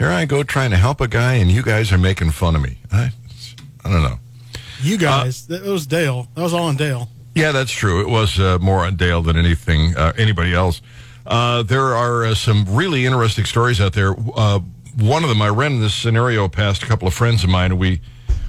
Here 0.00 0.08
I 0.08 0.24
go 0.24 0.42
trying 0.42 0.70
to 0.70 0.78
help 0.78 1.02
a 1.02 1.08
guy, 1.08 1.34
and 1.34 1.50
you 1.50 1.62
guys 1.62 1.92
are 1.92 1.98
making 1.98 2.30
fun 2.30 2.56
of 2.56 2.62
me. 2.62 2.78
I, 2.90 3.10
I 3.84 3.92
don't 3.92 4.02
know. 4.02 4.18
You 4.80 4.96
guys, 4.96 5.46
that 5.48 5.62
was 5.62 5.86
Dale. 5.86 6.26
That 6.34 6.40
was 6.40 6.54
all 6.54 6.68
on 6.68 6.76
Dale. 6.76 7.10
Yeah, 7.34 7.52
that's 7.52 7.70
true. 7.70 8.00
It 8.00 8.08
was 8.08 8.40
uh, 8.40 8.58
more 8.62 8.78
on 8.86 8.96
Dale 8.96 9.20
than 9.20 9.36
anything, 9.36 9.94
uh, 9.98 10.14
anybody 10.16 10.54
else. 10.54 10.80
Uh, 11.26 11.64
there 11.64 11.94
are 11.94 12.24
uh, 12.24 12.34
some 12.34 12.64
really 12.74 13.04
interesting 13.04 13.44
stories 13.44 13.78
out 13.78 13.92
there. 13.92 14.14
Uh, 14.34 14.60
one 14.96 15.22
of 15.22 15.28
them, 15.28 15.42
I 15.42 15.50
ran 15.50 15.80
this 15.80 15.92
scenario 15.92 16.48
past 16.48 16.82
a 16.82 16.86
couple 16.86 17.06
of 17.06 17.12
friends 17.12 17.44
of 17.44 17.50
mine, 17.50 17.72
and 17.72 17.78
we 17.78 18.00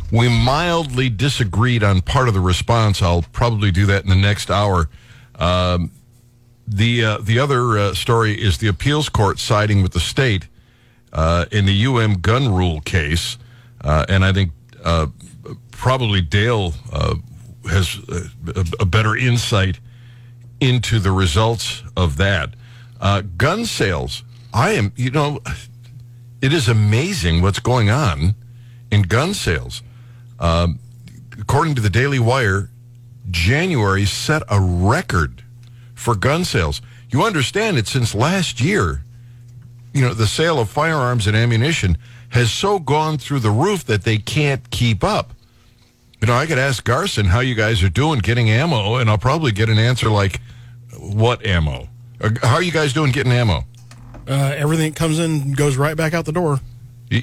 we 0.10 0.30
mildly 0.30 1.10
disagreed 1.10 1.84
on 1.84 2.00
part 2.00 2.30
of 2.30 2.34
the 2.34 2.40
response. 2.40 3.02
I'll 3.02 3.24
probably 3.34 3.72
do 3.72 3.86
that 3.88 4.04
in 4.04 4.10
the 4.10 4.16
next 4.16 4.50
hour. 4.50 4.90
Um, 5.36 5.92
the 6.66 7.04
uh, 7.04 7.18
the 7.18 7.40
other 7.40 7.78
uh, 7.78 7.94
story 7.94 8.42
is 8.42 8.60
the 8.60 8.68
appeals 8.68 9.10
court 9.10 9.38
siding 9.38 9.84
with 9.84 9.92
the 9.92 10.00
state 10.00 10.48
uh, 11.14 11.46
in 11.52 11.66
the 11.66 11.86
UM 11.86 12.16
gun 12.22 12.54
rule 12.54 12.82
case, 12.82 13.38
uh, 13.84 14.06
and 14.08 14.24
I 14.24 14.34
think 14.34 14.52
uh, 14.84 15.08
probably 15.72 16.22
Dale 16.22 16.74
uh, 16.92 17.16
has 17.70 17.98
uh, 18.10 18.24
a, 18.56 18.66
a 18.82 18.86
better 18.86 19.16
insight 19.16 19.80
into 20.60 21.00
the 21.00 21.12
results 21.12 21.84
of 21.98 22.18
that. 22.18 22.54
Uh, 23.00 23.24
gun 23.38 23.66
sales, 23.66 24.24
I 24.54 24.72
am, 24.72 24.94
you 24.96 25.12
know, 25.12 25.42
it 26.42 26.54
is 26.54 26.68
amazing 26.68 27.42
what's 27.42 27.60
going 27.60 27.90
on 27.90 28.36
in 28.92 29.04
gun 29.04 29.34
sales. 29.34 29.82
Um, 30.40 30.80
according 31.40 31.76
to 31.76 31.82
the 31.82 31.90
Daily 31.90 32.20
Wire, 32.20 32.70
January 33.30 34.06
set 34.06 34.44
a 34.50 34.60
record 34.60 35.44
for 35.96 36.16
gun 36.16 36.46
sales. 36.46 36.82
You 37.10 37.24
understand 37.24 37.78
it 37.78 37.88
since 37.88 38.16
last 38.16 38.62
year, 38.62 39.04
you 39.94 40.02
know, 40.02 40.14
the 40.14 40.28
sale 40.28 40.60
of 40.60 40.70
firearms 40.70 41.28
and 41.28 41.36
ammunition 41.36 41.98
has 42.30 42.52
so 42.52 42.80
gone 42.80 43.18
through 43.18 43.40
the 43.40 43.52
roof 43.52 43.86
that 43.86 44.04
they 44.04 44.18
can't 44.18 44.70
keep 44.72 45.04
up. 45.04 45.34
You 46.22 46.28
know, 46.28 46.34
I 46.34 46.46
could 46.46 46.60
ask 46.60 46.84
Garson 46.84 47.26
how 47.26 47.40
you 47.40 47.56
guys 47.56 47.84
are 47.84 47.90
doing 47.90 48.20
getting 48.20 48.50
ammo, 48.50 48.96
and 48.98 49.10
I'll 49.10 49.18
probably 49.18 49.52
get 49.52 49.70
an 49.70 49.80
answer 49.80 50.10
like, 50.10 50.40
what 50.98 51.46
ammo? 51.46 51.90
Or 52.22 52.32
how 52.44 52.56
are 52.56 52.62
you 52.62 52.72
guys 52.72 52.94
doing 52.94 53.12
getting 53.12 53.32
ammo? 53.32 53.66
Uh, 54.28 54.54
everything 54.56 54.94
comes 54.94 55.20
in 55.20 55.54
goes 55.54 55.78
right 55.78 55.98
back 55.98 56.14
out 56.14 56.26
the 56.26 56.32
door. 56.32 56.60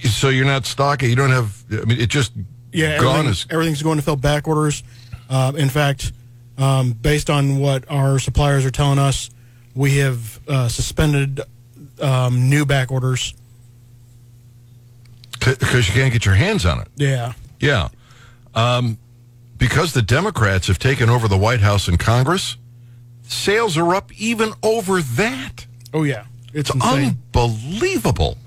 So 0.04 0.28
you're 0.28 0.44
not 0.44 0.66
stocking, 0.66 1.08
you 1.08 1.16
don't 1.16 1.30
have, 1.30 1.64
I 1.70 1.84
mean, 1.84 1.98
it 2.00 2.10
just 2.10 2.32
Yeah, 2.72 2.98
gone 2.98 3.20
everything, 3.20 3.30
as, 3.30 3.46
everything's 3.50 3.82
going 3.82 3.98
to 3.98 4.04
fill 4.04 4.16
back 4.16 4.46
orders. 4.46 4.82
Uh, 5.30 5.52
in 5.56 5.68
fact, 5.70 6.12
um, 6.58 6.92
based 6.92 7.30
on 7.30 7.60
what 7.60 7.84
our 7.90 8.18
suppliers 8.18 8.66
are 8.66 8.70
telling 8.70 8.98
us, 8.98 9.30
we 9.74 9.98
have 9.98 10.40
uh, 10.48 10.68
suspended 10.68 11.40
um, 12.00 12.48
new 12.48 12.64
back 12.66 12.90
orders. 12.90 13.34
because 15.38 15.88
you 15.88 15.94
can't 15.94 16.12
get 16.12 16.24
your 16.24 16.34
hands 16.34 16.66
on 16.66 16.80
it. 16.80 16.88
Yeah. 16.96 17.32
Yeah. 17.60 17.88
Um, 18.54 18.98
because 19.56 19.92
the 19.92 20.02
Democrats 20.02 20.66
have 20.68 20.78
taken 20.78 21.08
over 21.08 21.28
the 21.28 21.38
White 21.38 21.60
House 21.60 21.88
and 21.88 21.98
Congress, 21.98 22.56
sales 23.22 23.76
are 23.76 23.94
up 23.94 24.12
even 24.18 24.52
over 24.62 25.00
that. 25.02 25.66
Oh 25.92 26.02
yeah. 26.04 26.24
It's 26.52 26.70
It's 26.74 26.84
unbelievable. 26.84 28.38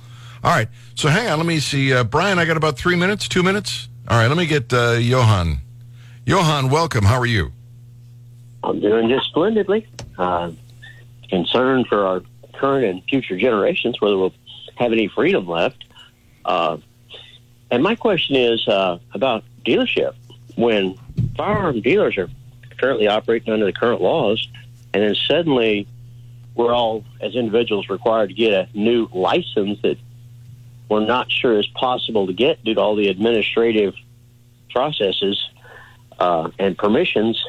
All 0.43 0.51
right. 0.51 0.67
So 0.95 1.07
hang 1.09 1.29
on. 1.29 1.37
Let 1.37 1.45
me 1.45 1.59
see. 1.59 1.93
Uh, 1.93 2.03
Brian, 2.03 2.39
I 2.39 2.45
got 2.45 2.57
about 2.57 2.77
three 2.77 2.95
minutes, 2.95 3.27
two 3.27 3.43
minutes. 3.43 3.89
All 4.07 4.17
right. 4.17 4.27
Let 4.27 4.37
me 4.37 4.45
get 4.45 4.73
uh, 4.73 4.93
Johan. 4.93 5.59
Johan, 6.25 6.69
welcome. 6.69 7.03
How 7.05 7.19
are 7.19 7.25
you? 7.25 7.51
I'm 8.63 8.79
doing 8.79 9.09
just 9.09 9.27
splendidly. 9.27 9.87
Uh, 10.17 10.51
concerned 11.29 11.87
for 11.87 12.05
our 12.05 12.21
current 12.61 12.85
and 12.85 13.03
future 13.05 13.37
generations 13.37 13.99
whether 13.99 14.17
we'll 14.17 14.33
have 14.75 14.91
any 14.91 15.07
freedom 15.07 15.47
left. 15.47 15.83
Uh, 16.45 16.77
and 17.71 17.81
my 17.81 17.95
question 17.95 18.35
is 18.35 18.67
uh, 18.67 18.99
about 19.13 19.43
dealership. 19.65 20.13
When 20.55 20.97
firearm 21.35 21.81
dealers 21.81 22.17
are 22.17 22.29
currently 22.77 23.07
operating 23.07 23.51
under 23.51 23.65
the 23.65 23.73
current 23.73 24.01
laws, 24.01 24.47
and 24.93 25.01
then 25.03 25.15
suddenly 25.15 25.87
we're 26.55 26.73
all, 26.73 27.03
as 27.21 27.35
individuals, 27.35 27.89
required 27.89 28.29
to 28.29 28.35
get 28.35 28.53
a 28.53 28.67
new 28.73 29.07
license 29.13 29.81
that 29.81 29.97
we're 30.89 31.05
not 31.05 31.31
sure 31.31 31.57
is 31.57 31.67
possible 31.67 32.27
to 32.27 32.33
get 32.33 32.63
due 32.63 32.73
to 32.73 32.81
all 32.81 32.95
the 32.95 33.07
administrative 33.07 33.95
processes 34.69 35.41
uh, 36.19 36.49
and 36.59 36.77
permissions 36.77 37.41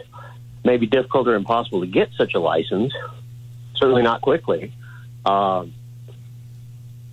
may 0.65 0.77
be 0.77 0.87
difficult 0.87 1.27
or 1.27 1.35
impossible 1.35 1.81
to 1.81 1.87
get 1.87 2.11
such 2.17 2.35
a 2.35 2.41
license. 2.41 2.93
Certainly 3.75 4.03
not 4.03 4.21
quickly. 4.21 4.73
Um, 5.25 5.73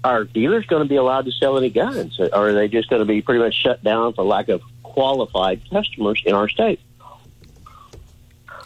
are 0.03 0.23
dealers 0.23 0.65
going 0.65 0.83
to 0.83 0.87
be 0.87 0.95
allowed 0.95 1.25
to 1.25 1.31
sell 1.31 1.57
any 1.57 1.69
guns, 1.69 2.19
or 2.19 2.33
are 2.33 2.53
they 2.53 2.67
just 2.67 2.89
going 2.89 3.01
to 3.01 3.05
be 3.05 3.21
pretty 3.21 3.39
much 3.39 3.53
shut 3.53 3.83
down 3.83 4.13
for 4.13 4.23
lack 4.23 4.49
of 4.49 4.61
qualified 4.83 5.61
customers 5.69 6.21
in 6.25 6.33
our 6.33 6.47
state? 6.47 6.79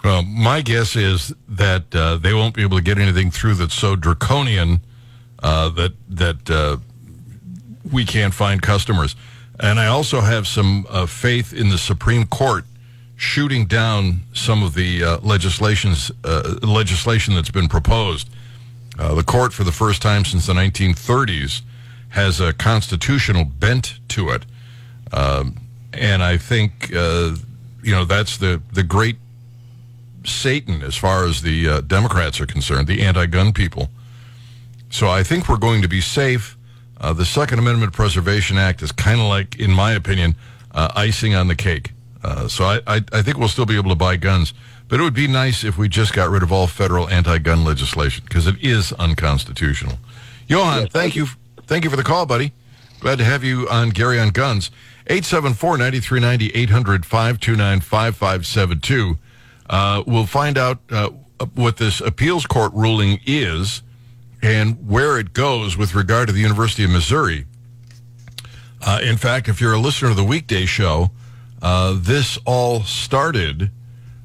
Well, 0.04 0.22
my 0.24 0.62
guess 0.62 0.96
is 0.96 1.34
that 1.48 1.96
uh, 1.96 2.18
they 2.18 2.34
won't 2.34 2.56
be 2.56 2.62
able 2.62 2.78
to 2.78 2.84
get 2.84 2.98
anything 2.98 3.32
through 3.32 3.56
that's 3.56 3.74
so 3.74 3.96
draconian 3.96 4.82
uh, 5.42 5.70
that 5.70 5.94
that 6.10 6.50
uh, 6.50 6.78
we 7.92 8.06
can't 8.06 8.34
find 8.34 8.62
customers. 8.62 9.16
And 9.60 9.80
I 9.80 9.88
also 9.88 10.22
have 10.22 10.48
some 10.48 10.86
uh, 10.90 11.06
faith 11.06 11.54
in 11.54 11.70
the 11.70 11.78
Supreme 11.78 12.26
Court 12.26 12.66
shooting 13.16 13.66
down 13.66 14.22
some 14.34 14.64
of 14.64 14.74
the 14.74 15.04
uh, 15.04 15.18
legislations 15.20 16.12
uh, 16.24 16.58
legislation 16.62 17.36
that's 17.36 17.52
been 17.52 17.70
proposed. 17.70 18.30
Uh, 18.98 19.16
the 19.16 19.24
court, 19.24 19.54
for 19.54 19.64
the 19.64 19.72
first 19.72 20.02
time 20.02 20.24
since 20.24 20.46
the 20.46 20.54
1930s, 20.54 21.62
has 22.10 22.40
a 22.40 22.54
constitutional 22.54 23.44
bent 23.44 24.00
to 24.10 24.30
it, 24.30 24.46
um, 25.12 25.58
and 25.94 26.24
I 26.24 26.38
think 26.38 26.94
uh, 26.96 27.36
you 27.82 27.92
know 27.92 28.06
that's 28.06 28.38
the 28.38 28.62
the 28.72 28.84
great 28.84 29.18
Satan 30.26 30.84
as 30.84 30.96
far 30.96 31.26
as 31.26 31.42
the 31.42 31.68
uh, 31.68 31.82
Democrats 31.82 32.40
are 32.40 32.46
concerned, 32.46 32.88
the 32.88 33.02
anti-gun 33.02 33.52
people. 33.52 33.90
So 34.90 35.10
I 35.10 35.24
think 35.24 35.50
we're 35.50 35.58
going 35.58 35.82
to 35.82 35.88
be 35.88 36.02
safe. 36.02 36.56
Uh, 37.02 37.14
the 37.14 37.26
Second 37.26 37.60
Amendment 37.60 37.94
Preservation 37.94 38.58
Act 38.58 38.84
is 38.84 38.92
kind 38.92 39.20
of 39.20 39.28
like, 39.28 39.60
in 39.60 39.72
my 39.72 39.92
opinion, 39.92 40.36
uh, 40.72 40.90
icing 40.96 41.34
on 41.34 41.48
the 41.48 41.56
cake. 41.56 41.92
So 42.48 42.64
I, 42.64 42.80
I, 42.88 43.02
I 43.12 43.22
think 43.22 43.38
we'll 43.38 43.50
still 43.50 43.66
be 43.66 43.76
able 43.76 43.90
to 43.90 43.96
buy 43.96 44.16
guns. 44.16 44.54
But 44.94 45.00
it 45.00 45.04
would 45.06 45.16
be 45.16 45.28
nice 45.28 45.64
if 45.64 45.76
we 45.76 45.90
just 45.90 46.14
got 46.14 46.30
rid 46.30 46.44
of 46.44 46.52
all 46.52 46.68
federal 46.68 47.10
anti-gun 47.10 47.66
legislation 47.66 48.26
because 48.28 48.46
it 48.46 48.58
is 48.62 48.94
unconstitutional. 48.94 49.98
Johan, 50.46 50.86
thank 50.86 51.16
you. 51.16 51.26
Thank 51.66 51.84
you 51.84 51.90
for 51.90 51.96
the 51.96 52.04
call, 52.04 52.28
buddy. 52.28 52.54
Glad 53.00 53.18
to 53.18 53.24
have 53.24 53.44
you 53.44 53.68
on 53.70 53.90
Gary 53.90 54.20
on 54.20 54.30
Guns. 54.30 54.70
874-9390, 55.08 56.68
800-529-5572. 56.68 59.18
Uh, 59.68 60.04
we'll 60.06 60.28
find 60.28 60.60
out 60.60 60.78
uh, 60.92 61.10
what 61.56 61.78
this 61.78 62.00
appeals 62.00 62.46
court 62.46 62.72
ruling 62.76 63.20
is 63.26 63.82
and 64.44 64.88
where 64.88 65.18
it 65.18 65.34
goes 65.34 65.76
with 65.76 65.96
regard 65.96 66.28
to 66.28 66.34
the 66.34 66.42
University 66.42 66.84
of 66.84 66.92
Missouri. 66.92 67.48
Uh, 68.80 69.00
in 69.02 69.18
fact, 69.18 69.50
if 69.50 69.60
you're 69.60 69.74
a 69.74 69.80
listener 69.80 70.10
to 70.10 70.16
the 70.16 70.24
weekday 70.24 70.68
show, 70.68 71.10
uh, 71.64 71.98
this 72.00 72.38
all 72.46 72.84
started 72.84 73.72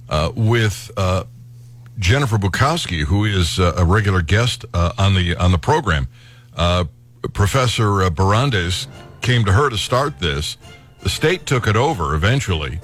uh, 0.08 0.32
with 0.34 0.90
uh, 0.96 1.24
Jennifer 1.98 2.38
Bukowski, 2.38 3.04
who 3.04 3.24
is 3.24 3.58
uh, 3.58 3.74
a 3.76 3.84
regular 3.84 4.22
guest 4.22 4.64
uh, 4.72 4.92
on 4.98 5.14
the 5.14 5.36
on 5.36 5.52
the 5.52 5.58
program. 5.58 6.08
Uh, 6.56 6.84
Professor 7.32 8.02
uh, 8.02 8.10
Barondes 8.10 8.86
came 9.20 9.44
to 9.44 9.52
her 9.52 9.68
to 9.68 9.76
start 9.76 10.18
this. 10.20 10.56
The 11.00 11.08
state 11.08 11.46
took 11.46 11.66
it 11.66 11.76
over 11.76 12.14
eventually. 12.14 12.80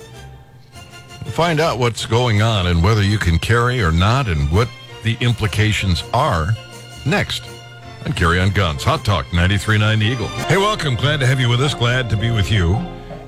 Find 1.27 1.61
out 1.61 1.79
what's 1.79 2.07
going 2.07 2.43
on 2.43 2.67
and 2.67 2.83
whether 2.83 3.03
you 3.03 3.19
can 3.19 3.39
carry 3.39 3.83
or 3.83 3.91
not, 3.91 4.29
and 4.29 4.51
what 4.51 4.69
the 5.03 5.17
implications 5.21 6.05
are 6.13 6.49
next 7.07 7.43
on 8.05 8.13
Gary 8.13 8.41
on 8.41 8.51
Guns. 8.51 8.85
Hot 8.85 9.05
Talk 9.05 9.27
93.9 9.27 9.99
The 9.99 10.05
Eagle. 10.05 10.29
Hey, 10.29 10.59
welcome. 10.59 10.97
Glad 10.97 11.21
to 11.21 11.27
have 11.27 11.41
you 11.41 11.49
with 11.49 11.61
us. 11.63 11.75
Glad 11.75 12.11
to 12.11 12.17
be 12.17 12.31
with 12.31 12.51
you. 12.51 12.75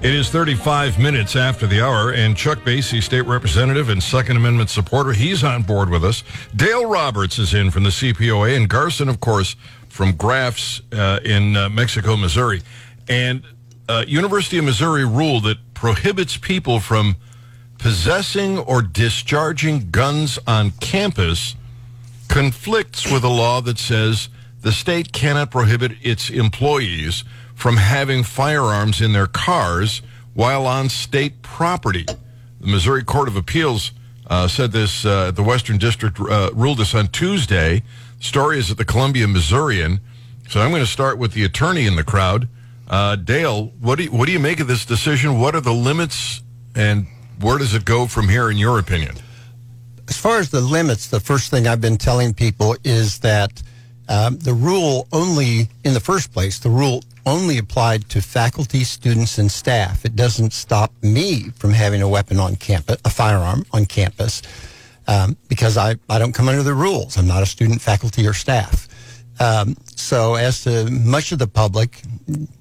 It 0.02 0.14
is 0.14 0.28
35 0.28 0.98
minutes 0.98 1.34
after 1.34 1.66
the 1.66 1.80
hour, 1.80 2.12
and 2.12 2.36
Chuck 2.36 2.58
Basye, 2.58 3.02
state 3.02 3.22
representative 3.22 3.88
and 3.88 4.02
Second 4.02 4.36
Amendment 4.36 4.68
supporter, 4.68 5.12
he's 5.12 5.42
on 5.42 5.62
board 5.62 5.88
with 5.88 6.04
us. 6.04 6.22
Dale 6.54 6.86
Roberts 6.86 7.38
is 7.38 7.54
in 7.54 7.70
from 7.70 7.84
the 7.84 7.90
CPOA, 7.90 8.54
and 8.54 8.68
Garson, 8.68 9.08
of 9.08 9.20
course, 9.20 9.56
from 9.88 10.12
Graffs 10.12 10.82
uh, 10.92 11.20
in 11.24 11.56
uh, 11.56 11.70
Mexico, 11.70 12.14
Missouri. 12.14 12.60
And 13.08 13.42
uh, 13.88 14.04
University 14.06 14.58
of 14.58 14.66
Missouri 14.66 15.06
rule 15.06 15.40
that 15.40 15.56
prohibits 15.72 16.36
people 16.36 16.78
from 16.78 17.16
possessing 17.78 18.58
or 18.58 18.82
discharging 18.82 19.90
guns 19.90 20.38
on 20.46 20.72
campus 20.72 21.56
conflicts 22.28 23.10
with 23.10 23.24
a 23.24 23.28
law 23.28 23.62
that 23.62 23.78
says 23.78 24.28
the 24.60 24.72
state 24.72 25.12
cannot 25.12 25.50
prohibit 25.50 25.92
its 26.02 26.28
employees 26.28 27.24
from 27.56 27.76
having 27.78 28.22
firearms 28.22 29.00
in 29.00 29.12
their 29.12 29.26
cars 29.26 30.00
while 30.34 30.66
on 30.66 30.88
state 30.88 31.42
property. 31.42 32.04
The 32.60 32.66
Missouri 32.68 33.02
Court 33.02 33.26
of 33.26 33.34
Appeals 33.34 33.90
uh, 34.28 34.46
said 34.46 34.70
this, 34.70 35.04
uh, 35.04 35.32
the 35.32 35.42
Western 35.42 35.78
District 35.78 36.20
uh, 36.20 36.50
ruled 36.54 36.78
this 36.78 36.94
on 36.94 37.08
Tuesday. 37.08 37.82
Story 38.20 38.60
is 38.60 38.70
at 38.70 38.76
the 38.76 38.84
Columbia 38.84 39.26
Missourian. 39.26 39.98
So 40.48 40.60
I'm 40.60 40.70
going 40.70 40.82
to 40.82 40.86
start 40.86 41.18
with 41.18 41.32
the 41.32 41.42
attorney 41.42 41.86
in 41.86 41.96
the 41.96 42.04
crowd. 42.04 42.48
Uh, 42.86 43.16
Dale, 43.16 43.72
what 43.80 43.96
do, 43.96 44.04
you, 44.04 44.12
what 44.12 44.26
do 44.26 44.32
you 44.32 44.38
make 44.38 44.60
of 44.60 44.68
this 44.68 44.84
decision? 44.84 45.40
What 45.40 45.56
are 45.56 45.60
the 45.60 45.74
limits 45.74 46.42
and 46.76 47.08
where 47.40 47.58
does 47.58 47.74
it 47.74 47.84
go 47.84 48.06
from 48.06 48.28
here, 48.28 48.48
in 48.48 48.56
your 48.56 48.78
opinion? 48.78 49.16
as 50.08 50.16
far 50.16 50.38
as 50.38 50.50
the 50.50 50.60
limits, 50.60 51.08
the 51.08 51.20
first 51.20 51.50
thing 51.50 51.66
I've 51.66 51.80
been 51.80 51.96
telling 51.96 52.32
people 52.32 52.76
is 52.84 53.20
that 53.20 53.62
um, 54.08 54.38
the 54.38 54.54
rule 54.54 55.08
only, 55.12 55.68
in 55.84 55.94
the 55.94 56.00
first 56.00 56.32
place, 56.32 56.58
the 56.58 56.70
rule 56.70 57.02
only 57.26 57.58
applied 57.58 58.08
to 58.10 58.22
faculty, 58.22 58.84
students, 58.84 59.36
and 59.38 59.50
staff. 59.50 60.04
It 60.04 60.16
doesn't 60.16 60.52
stop 60.52 60.92
me 61.02 61.50
from 61.50 61.72
having 61.72 62.00
a 62.00 62.08
weapon 62.08 62.38
on 62.38 62.56
campus, 62.56 62.96
a 63.04 63.10
firearm 63.10 63.66
on 63.72 63.84
campus, 63.84 64.42
um, 65.08 65.36
because 65.48 65.76
I, 65.76 65.96
I 66.08 66.18
don't 66.18 66.32
come 66.32 66.48
under 66.48 66.62
the 66.62 66.74
rules. 66.74 67.18
I'm 67.18 67.26
not 67.26 67.42
a 67.42 67.46
student, 67.46 67.82
faculty, 67.82 68.26
or 68.26 68.32
staff. 68.32 68.88
Um, 69.40 69.76
so, 69.84 70.36
as 70.36 70.62
to 70.64 70.88
much 70.90 71.32
of 71.32 71.38
the 71.38 71.46
public, 71.46 72.00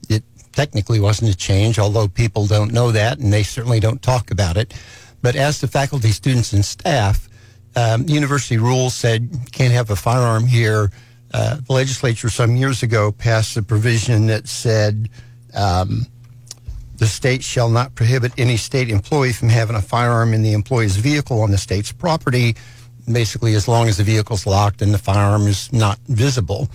it 0.09 0.23
technically 0.51 0.99
wasn't 0.99 1.31
a 1.31 1.37
change, 1.37 1.79
although 1.79 2.07
people 2.07 2.47
don't 2.47 2.73
know 2.73 2.91
that 2.91 3.19
and 3.19 3.31
they 3.31 3.43
certainly 3.43 3.79
don't 3.79 4.01
talk 4.01 4.31
about 4.31 4.57
it. 4.57 4.73
But 5.21 5.35
as 5.35 5.59
to 5.59 5.67
faculty, 5.67 6.11
students, 6.11 6.53
and 6.53 6.65
staff, 6.65 7.29
um, 7.75 8.07
university 8.07 8.57
rules 8.57 8.95
said 8.95 9.29
can't 9.51 9.73
have 9.73 9.89
a 9.89 9.95
firearm 9.95 10.45
here. 10.45 10.91
Uh, 11.33 11.57
the 11.67 11.73
legislature 11.73 12.29
some 12.29 12.55
years 12.55 12.83
ago 12.83 13.11
passed 13.11 13.57
a 13.57 13.61
provision 13.61 14.27
that 14.27 14.47
said 14.47 15.09
um, 15.53 16.05
The 16.97 17.07
state 17.07 17.43
shall 17.43 17.69
not 17.69 17.95
prohibit 17.95 18.31
any 18.37 18.57
state 18.57 18.89
employee 18.89 19.33
from 19.33 19.49
having 19.49 19.75
a 19.75 19.81
firearm 19.81 20.33
in 20.33 20.43
the 20.43 20.53
employee's 20.53 20.95
vehicle 20.95 21.41
on 21.41 21.51
the 21.51 21.57
state's 21.57 21.91
property, 21.91 22.55
basically, 23.11 23.53
as 23.55 23.67
long 23.67 23.87
as 23.89 23.97
the 23.97 24.03
vehicle's 24.03 24.45
locked 24.45 24.81
and 24.81 24.93
the 24.93 24.97
firearm 24.97 25.47
is 25.47 25.71
not 25.73 25.99
visible. 26.07 26.69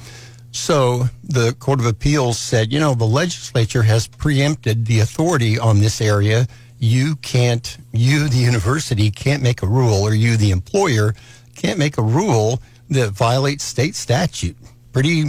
So 0.52 1.04
the 1.22 1.54
Court 1.54 1.80
of 1.80 1.86
Appeals 1.86 2.38
said, 2.38 2.72
you 2.72 2.80
know, 2.80 2.94
the 2.94 3.04
legislature 3.04 3.84
has 3.84 4.08
preempted 4.08 4.86
the 4.86 5.00
authority 5.00 5.58
on 5.58 5.80
this 5.80 6.00
area. 6.00 6.46
You 6.78 7.16
can't, 7.16 7.78
you, 7.92 8.28
the 8.28 8.38
university, 8.38 9.10
can't 9.10 9.42
make 9.42 9.62
a 9.62 9.66
rule, 9.66 10.02
or 10.02 10.12
you, 10.12 10.36
the 10.36 10.50
employer, 10.50 11.14
can't 11.54 11.78
make 11.78 11.98
a 11.98 12.02
rule 12.02 12.60
that 12.90 13.10
violates 13.10 13.64
state 13.64 13.94
statute. 13.94 14.56
Pretty, 14.92 15.24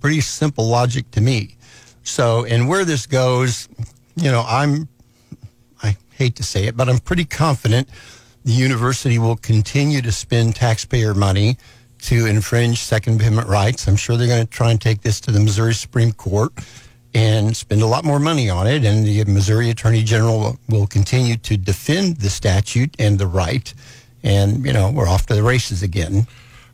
pretty 0.00 0.20
simple 0.20 0.68
logic 0.68 1.10
to 1.12 1.20
me. 1.20 1.56
So, 2.02 2.44
and 2.44 2.68
where 2.68 2.84
this 2.84 3.06
goes, 3.06 3.68
you 4.14 4.30
know, 4.30 4.44
I'm, 4.46 4.88
I 5.82 5.96
hate 6.12 6.36
to 6.36 6.44
say 6.44 6.66
it, 6.66 6.76
but 6.76 6.88
I'm 6.88 6.98
pretty 6.98 7.24
confident 7.24 7.88
the 8.44 8.52
university 8.52 9.18
will 9.18 9.36
continue 9.36 10.00
to 10.02 10.12
spend 10.12 10.54
taxpayer 10.54 11.14
money 11.14 11.56
to 12.02 12.26
infringe 12.26 12.78
Second 12.78 13.20
Amendment 13.20 13.48
rights. 13.48 13.88
I'm 13.88 13.96
sure 13.96 14.16
they're 14.16 14.28
going 14.28 14.46
to 14.46 14.52
try 14.52 14.70
and 14.70 14.80
take 14.80 15.02
this 15.02 15.20
to 15.22 15.32
the 15.32 15.40
Missouri 15.40 15.74
Supreme 15.74 16.12
Court 16.12 16.52
and 17.14 17.56
spend 17.56 17.82
a 17.82 17.86
lot 17.86 18.04
more 18.04 18.20
money 18.20 18.48
on 18.50 18.66
it. 18.66 18.84
And 18.84 19.04
the 19.04 19.24
Missouri 19.24 19.70
Attorney 19.70 20.04
General 20.04 20.58
will 20.68 20.86
continue 20.86 21.36
to 21.38 21.56
defend 21.56 22.18
the 22.18 22.30
statute 22.30 22.94
and 23.00 23.18
the 23.18 23.26
right. 23.26 23.72
And, 24.22 24.64
you 24.64 24.72
know, 24.72 24.92
we're 24.92 25.08
off 25.08 25.26
to 25.26 25.34
the 25.34 25.42
races 25.42 25.82
again. 25.82 26.26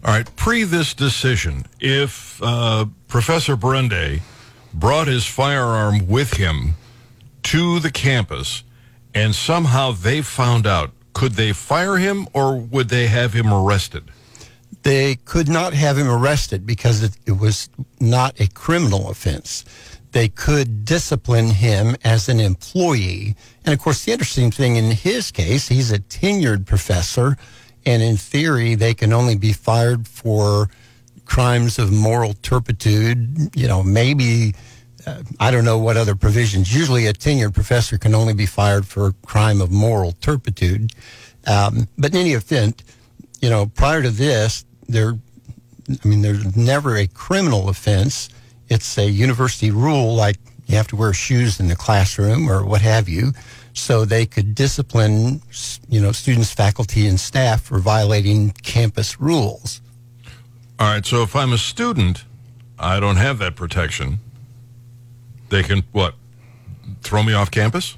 All 0.05 0.12
right, 0.12 0.37
pre 0.37 0.65
this 0.65 0.95
decision, 0.95 1.65
if 1.79 2.43
uh, 2.43 2.87
Professor 3.07 3.57
Berende 3.57 4.21
brought 4.75 5.07
his 5.07 5.25
firearm 5.25 6.09
with 6.09 6.35
him 6.35 6.75
to 7.45 7.79
the 7.79 7.91
campus 7.91 8.65
and 9.15 9.33
somehow 9.33 9.93
they 9.93 10.21
found 10.21 10.67
out, 10.67 10.91
could 11.12 11.33
they 11.33 11.53
fire 11.53 11.99
him 11.99 12.27
or 12.33 12.57
would 12.57 12.88
they 12.88 13.07
have 13.07 13.33
him 13.33 13.53
arrested? 13.53 14.05
They 14.83 15.17
could 15.25 15.49
not 15.49 15.73
have 15.75 15.97
him 15.99 16.09
arrested 16.09 16.67
because 16.67 17.05
it, 17.05 17.17
it 17.25 17.38
was 17.38 17.69
not 18.01 18.41
a 18.41 18.49
criminal 18.49 19.09
offense. 19.09 19.65
They 20.11 20.29
could 20.29 20.85
discipline 20.85 21.51
him 21.51 21.95
as 22.03 22.29
an 22.29 22.41
employee. 22.41 23.37
And 23.65 23.73
of 23.73 23.79
course, 23.79 24.05
the 24.05 24.12
interesting 24.12 24.51
thing 24.51 24.75
in 24.75 24.91
his 24.91 25.31
case, 25.31 25.69
he's 25.69 25.93
a 25.93 26.01
tenured 26.01 26.67
professor. 26.67 27.37
And 27.85 28.03
in 28.03 28.16
theory, 28.16 28.75
they 28.75 28.95
can 28.95 29.12
only 29.12 29.37
be 29.37 29.53
fired 29.53 30.07
for 30.07 30.68
crimes 31.25 31.79
of 31.79 31.92
moral 31.92 32.35
turpitude. 32.35 33.57
You 33.57 33.68
know, 33.68 33.83
maybe, 33.83 34.55
uh, 35.07 35.23
I 35.40 35.51
don't 35.51 35.64
know 35.64 35.79
what 35.79 35.97
other 35.97 36.14
provisions. 36.14 36.75
Usually 36.75 37.07
a 37.07 37.12
tenured 37.12 37.55
professor 37.55 37.99
can 37.99 38.14
only 38.14 38.35
be 38.35 38.47
fired 38.47 38.87
for 38.87 39.09
a 39.09 39.12
crime 39.27 39.61
of 39.61 39.71
moral 39.71 40.12
turpitude. 40.12 40.92
Um, 41.47 41.88
but 41.99 42.12
in 42.14 42.21
any 42.21 42.33
event, 42.33 42.85
you 43.40 43.51
know, 43.51 43.66
prior 43.66 44.03
to 44.03 44.11
this, 44.11 44.64
there, 44.88 45.18
I 45.88 46.09
mean, 46.09 46.23
there's 46.23 46.57
never 46.57 46.97
a 46.97 47.07
criminal 47.09 47.68
offense. 47.68 48.29
It's 48.68 48.97
a 48.97 49.11
university 49.11 49.71
rule, 49.71 50.14
like 50.14 50.37
you 50.66 50.77
have 50.77 50.88
to 50.88 50.97
wear 50.97 51.12
shoes 51.12 51.59
in 51.59 51.68
the 51.68 51.77
classroom 51.77 52.49
or 52.49 52.64
what 52.64 52.81
have 52.83 53.09
you, 53.09 53.33
so 53.75 54.05
they 54.05 54.27
could 54.27 54.55
discipline, 54.55 55.41
you 55.89 56.01
know, 56.01 56.13
students, 56.13 56.53
faculty, 56.53 57.07
and 57.07 57.19
staff 57.19 57.63
for 57.63 57.79
violating 57.79 58.51
campus 58.63 59.21
rules. 59.21 59.81
All 60.79 60.93
right, 60.93 61.05
so 61.07 61.23
if 61.23 61.35
I'm 61.37 61.53
a 61.53 61.59
student, 61.59 62.25
I 62.79 63.01
don't 63.01 63.17
have 63.17 63.39
that 63.39 63.57
protection. 63.57 64.19
They 65.49 65.63
can, 65.63 65.85
what, 65.93 66.15
throw 67.03 67.23
me 67.23 67.35
off 67.35 67.51
campus? 67.51 67.97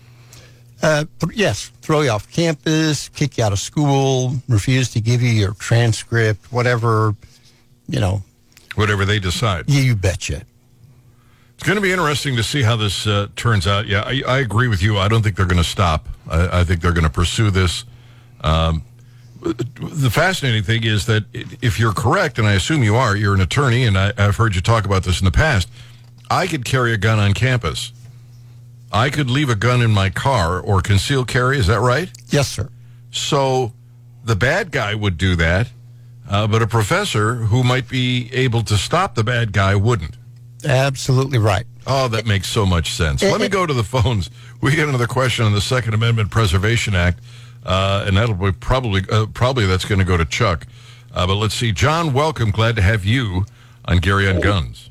Uh, 0.83 1.05
th- 1.21 1.37
yes, 1.37 1.71
throw 1.81 2.03
you 2.03 2.11
off 2.11 2.31
campus, 2.31 3.09
kick 3.09 3.39
you 3.39 3.45
out 3.45 3.53
of 3.53 3.59
school, 3.59 4.35
refuse 4.49 4.91
to 4.91 5.01
give 5.01 5.23
you 5.23 5.31
your 5.31 5.55
transcript, 5.55 6.53
whatever, 6.53 7.15
you 7.89 8.01
know, 8.01 8.23
Whatever 8.75 9.05
they 9.05 9.19
decide. 9.21 9.71
you 9.71 9.95
betcha. 9.95 10.43
It's 11.65 11.69
going 11.71 11.77
to 11.77 11.83
be 11.83 11.93
interesting 11.93 12.37
to 12.37 12.43
see 12.43 12.61
how 12.61 12.77
this 12.77 13.07
uh, 13.07 13.29
turns 13.37 13.67
out. 13.67 13.87
Yeah, 13.87 14.03
I, 14.03 14.23
I 14.29 14.39
agree 14.41 14.69
with 14.69 14.83
you. 14.83 14.99
I 14.99 15.09
don't 15.09 15.23
think 15.23 15.35
they're 15.35 15.47
going 15.47 15.57
to 15.57 15.65
stop. 15.65 16.11
I, 16.29 16.61
I 16.61 16.65
think 16.65 16.83
they're 16.83 16.93
going 16.93 17.07
to 17.07 17.11
pursue 17.11 17.51
this. 17.51 17.87
Um, 18.43 18.83
the 19.41 20.11
fascinating 20.11 20.63
thing 20.63 20.85
is 20.85 21.07
that 21.07 21.25
if 21.33 21.81
you're 21.81 21.95
correct, 21.95 22.39
and 22.39 22.47
I 22.47 22.53
assume 22.53 22.83
you 22.83 22.97
are, 22.97 23.17
you're 23.17 23.33
an 23.33 23.41
attorney, 23.41 23.87
and 23.87 23.97
I, 23.97 24.13
I've 24.19 24.37
heard 24.37 24.55
you 24.55 24.61
talk 24.61 24.85
about 24.85 25.05
this 25.05 25.21
in 25.21 25.25
the 25.25 25.31
past. 25.31 25.71
I 26.31 26.49
could 26.49 26.67
carry 26.67 26.93
a 26.93 26.99
gun 26.99 27.19
on 27.19 27.33
campus. 27.33 27.95
I 28.93 29.09
could 29.09 29.31
leave 29.31 29.49
a 29.49 29.57
gun 29.57 29.81
in 29.81 29.91
my 29.91 30.11
car 30.11 30.61
or 30.61 30.83
conceal 30.83 31.25
carry. 31.25 31.57
Is 31.57 31.69
that 31.69 31.81
right? 31.81 32.11
Yes, 32.29 32.49
sir. 32.49 32.69
So 33.11 33.73
the 34.23 34.37
bad 34.37 34.71
guy 34.71 34.95
would 34.95 35.17
do 35.17 35.35
that, 35.37 35.71
uh, 36.29 36.47
but 36.47 36.61
a 36.61 36.67
professor 36.67 37.37
who 37.37 37.65
might 37.65 37.89
be 37.89 38.29
able 38.35 38.63
to 38.65 38.77
stop 38.77 39.15
the 39.15 39.25
bad 39.25 39.55
guy 39.55 39.75
wouldn't. 39.75 40.19
Absolutely 40.65 41.39
right. 41.39 41.67
Oh, 41.87 42.09
that 42.09 42.27
makes 42.27 42.49
so 42.49 42.65
much 42.65 42.93
sense. 42.93 43.23
Let 43.23 43.41
me 43.41 43.49
go 43.49 43.67
to 43.67 43.75
the 43.75 43.85
phones. 43.85 44.31
We 44.61 44.75
get 44.75 44.89
another 44.89 45.07
question 45.07 45.45
on 45.45 45.53
the 45.53 45.61
Second 45.61 45.95
Amendment 45.95 46.31
Preservation 46.31 46.95
Act, 46.95 47.21
uh, 47.65 48.05
and 48.07 48.17
that'll 48.17 48.35
be 48.35 48.53
probably 48.53 49.03
uh, 49.11 49.27
probably 49.27 49.67
that's 49.67 49.85
going 49.85 49.99
to 49.99 50.05
go 50.05 50.17
to 50.17 50.25
Chuck. 50.25 50.67
Uh, 51.13 51.27
but 51.27 51.35
let's 51.37 51.55
see, 51.55 51.73
John. 51.73 52.13
Welcome. 52.13 52.51
Glad 52.51 52.77
to 52.77 52.83
have 52.83 53.05
you 53.05 53.45
on 53.85 53.99
Gary 53.99 54.29
on 54.29 54.41
Guns. 54.41 54.91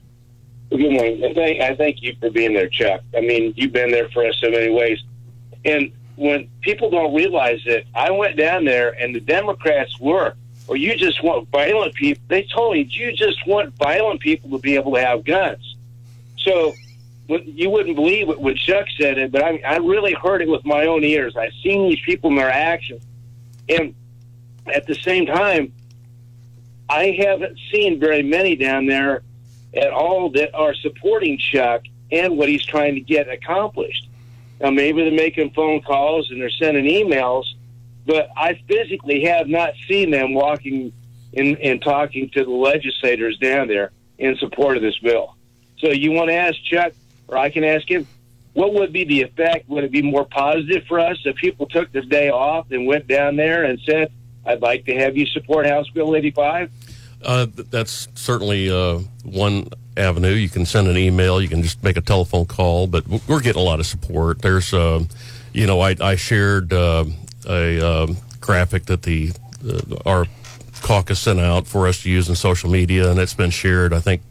Good 0.70 0.92
morning. 0.92 1.24
I 1.24 1.34
thank, 1.34 1.62
I 1.62 1.76
thank 1.76 2.02
you 2.02 2.16
for 2.20 2.30
being 2.30 2.54
there, 2.54 2.70
Chuck. 2.70 3.02
I 3.16 3.22
mean, 3.22 3.54
you've 3.56 3.74
been 3.74 3.92
there 3.92 4.10
for 4.10 4.26
us 4.26 4.36
so 4.40 4.50
many 4.50 4.72
ways. 4.72 5.00
And 5.66 5.92
when 6.16 6.50
people 6.62 6.90
don't 6.90 7.14
realize 7.14 7.62
it, 7.66 7.86
I 7.94 8.12
went 8.12 8.38
down 8.38 8.66
there 8.66 8.92
and 8.92 9.14
the 9.14 9.20
Democrats 9.20 10.00
were, 10.00 10.34
or 10.68 10.78
you 10.78 10.96
just 10.96 11.24
want 11.24 11.50
violent 11.50 11.94
people. 11.94 12.24
They 12.28 12.44
told 12.44 12.74
me 12.74 12.88
you 12.90 13.12
just 13.12 13.46
want 13.46 13.74
violent 13.76 14.22
people 14.22 14.50
to 14.52 14.60
be 14.60 14.76
able 14.76 14.94
to 14.94 15.02
have 15.02 15.24
guns. 15.24 15.76
So 16.38 16.74
you 17.28 17.70
wouldn't 17.70 17.96
believe 17.96 18.30
it 18.30 18.40
when 18.40 18.56
Chuck 18.56 18.86
said 18.98 19.18
it, 19.18 19.32
but 19.32 19.44
I, 19.44 19.62
I 19.66 19.78
really 19.78 20.14
heard 20.14 20.42
it 20.42 20.48
with 20.48 20.66
my 20.66 20.86
own 20.88 21.04
ears. 21.04 21.36
I've 21.38 21.54
seen 21.64 21.90
these 21.90 22.00
people 22.02 22.30
in 22.30 22.36
their 22.36 22.52
actions. 22.52 23.02
And 23.70 23.96
at 24.74 24.88
the 24.88 24.96
same 24.96 25.26
time, 25.26 25.74
I 26.90 27.12
haven't 27.12 27.58
seen 27.72 28.00
very 28.00 28.24
many 28.24 28.56
down 28.56 28.86
there 28.86 29.24
at 29.76 29.92
all 29.92 30.30
that 30.32 30.54
are 30.54 30.74
supporting 30.74 31.38
Chuck 31.38 31.84
and 32.12 32.38
what 32.38 32.50
he's 32.50 32.66
trying 32.66 32.96
to 32.96 33.02
get 33.02 33.30
accomplished. 33.30 34.08
Now, 34.60 34.70
maybe 34.70 35.04
they're 35.04 35.12
making 35.12 35.52
phone 35.52 35.82
calls 35.82 36.30
and 36.30 36.40
they're 36.40 36.50
sending 36.50 36.86
emails, 36.86 37.46
but 38.06 38.30
I 38.36 38.60
physically 38.68 39.24
have 39.26 39.48
not 39.48 39.74
seen 39.88 40.12
them 40.12 40.34
walking 40.34 40.92
and, 41.36 41.58
and 41.58 41.82
talking 41.82 42.30
to 42.32 42.44
the 42.44 42.52
legislators 42.52 43.38
down 43.38 43.68
there 43.68 43.92
in 44.18 44.36
support 44.38 44.78
of 44.78 44.84
this 44.84 44.98
bill. 45.00 45.36
So 45.80 45.90
you 45.90 46.12
want 46.12 46.30
to 46.30 46.36
ask 46.36 46.56
Chuck, 46.64 46.94
or 47.28 47.38
I 47.38 47.50
can 47.50 47.64
ask 47.64 47.90
him, 47.90 48.08
what 48.54 48.74
would 48.74 48.94
be 48.94 49.04
the 49.04 49.22
effect? 49.24 49.68
Would 49.70 49.84
it 49.84 49.92
be 49.92 50.02
more 50.02 50.26
positive 50.26 50.86
for 50.86 51.00
us 51.00 51.18
if 51.26 51.36
people 51.38 51.66
took 51.66 51.92
the 51.92 52.02
day 52.02 52.30
off 52.30 52.72
and 52.72 52.86
went 52.86 53.08
down 53.08 53.36
there 53.36 53.64
and 53.64 53.80
said, 53.86 54.12
I'd 54.46 54.62
like 54.62 54.86
to 54.86 54.96
have 54.96 55.18
you 55.18 55.26
support 55.26 55.66
House 55.66 55.90
Bill 55.90 56.16
85? 56.16 56.72
Uh, 57.24 57.48
that's 57.72 58.08
certainly 58.16 58.70
uh, 58.70 59.00
one 59.24 59.70
avenue. 59.98 60.34
You 60.34 60.50
can 60.50 60.66
send 60.66 60.88
an 60.88 60.98
email. 60.98 61.42
You 61.42 61.48
can 61.48 61.64
just 61.64 61.84
make 61.84 61.98
a 61.98 62.02
telephone 62.02 62.46
call. 62.46 62.88
But 62.88 63.08
we're 63.28 63.42
getting 63.42 63.62
a 63.62 63.66
lot 63.66 63.80
of 63.80 63.86
support. 63.86 64.42
There's, 64.42 64.74
uh, 64.74 65.04
you 65.54 65.66
know, 65.66 65.80
I, 65.80 65.96
I 66.00 66.16
shared 66.16 66.74
uh, 66.74 67.06
a 67.48 67.80
um 67.82 68.18
graphic 68.42 68.86
that 68.86 69.04
the 69.04 69.32
uh, 69.68 69.96
our 70.06 70.26
caucus 70.82 71.20
sent 71.20 71.40
out 71.40 71.66
for 71.66 71.88
us 71.88 72.04
to 72.04 72.10
use 72.10 72.28
in 72.30 72.36
social 72.36 72.70
media, 72.70 73.10
and 73.10 73.20
it's 73.20 73.34
been 73.34 73.50
shared. 73.50 73.94
I 73.94 74.00
think 74.00 74.22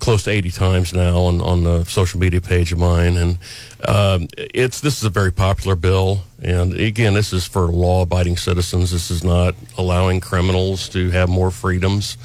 close 0.00 0.24
to 0.24 0.30
80 0.30 0.50
times 0.50 0.92
now 0.92 1.18
on, 1.18 1.40
on 1.40 1.62
the 1.62 1.84
social 1.84 2.18
media 2.18 2.40
page 2.40 2.72
of 2.72 2.78
mine. 2.78 3.16
And 3.16 3.38
um, 3.86 4.28
it's 4.36 4.80
this 4.80 4.98
is 4.98 5.04
a 5.04 5.10
very 5.10 5.30
popular 5.30 5.76
bill. 5.76 6.22
And 6.42 6.74
again, 6.74 7.14
this 7.14 7.32
is 7.32 7.46
for 7.46 7.66
law 7.66 8.02
abiding 8.02 8.38
citizens. 8.38 8.90
This 8.90 9.10
is 9.10 9.22
not 9.22 9.54
allowing 9.78 10.20
criminals 10.20 10.88
to 10.90 11.10
have 11.10 11.28
more 11.28 11.50
freedoms. 11.50 12.16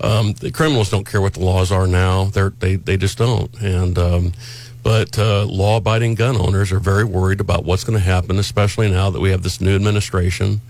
Um, 0.00 0.32
the 0.34 0.50
criminals 0.50 0.90
don't 0.90 1.06
care 1.06 1.20
what 1.20 1.34
the 1.34 1.44
laws 1.44 1.70
are 1.70 1.86
now. 1.86 2.26
They're, 2.26 2.50
they, 2.50 2.76
they 2.76 2.96
just 2.96 3.18
don't. 3.18 3.52
And, 3.60 3.98
um, 3.98 4.32
but 4.84 5.18
uh, 5.18 5.44
law 5.46 5.78
abiding 5.78 6.14
gun 6.14 6.36
owners 6.36 6.70
are 6.70 6.78
very 6.78 7.02
worried 7.02 7.40
about 7.40 7.64
what's 7.64 7.82
going 7.82 7.98
to 7.98 8.04
happen, 8.04 8.38
especially 8.38 8.88
now 8.88 9.10
that 9.10 9.20
we 9.20 9.30
have 9.30 9.42
this 9.42 9.60
new 9.60 9.74
administration. 9.74 10.60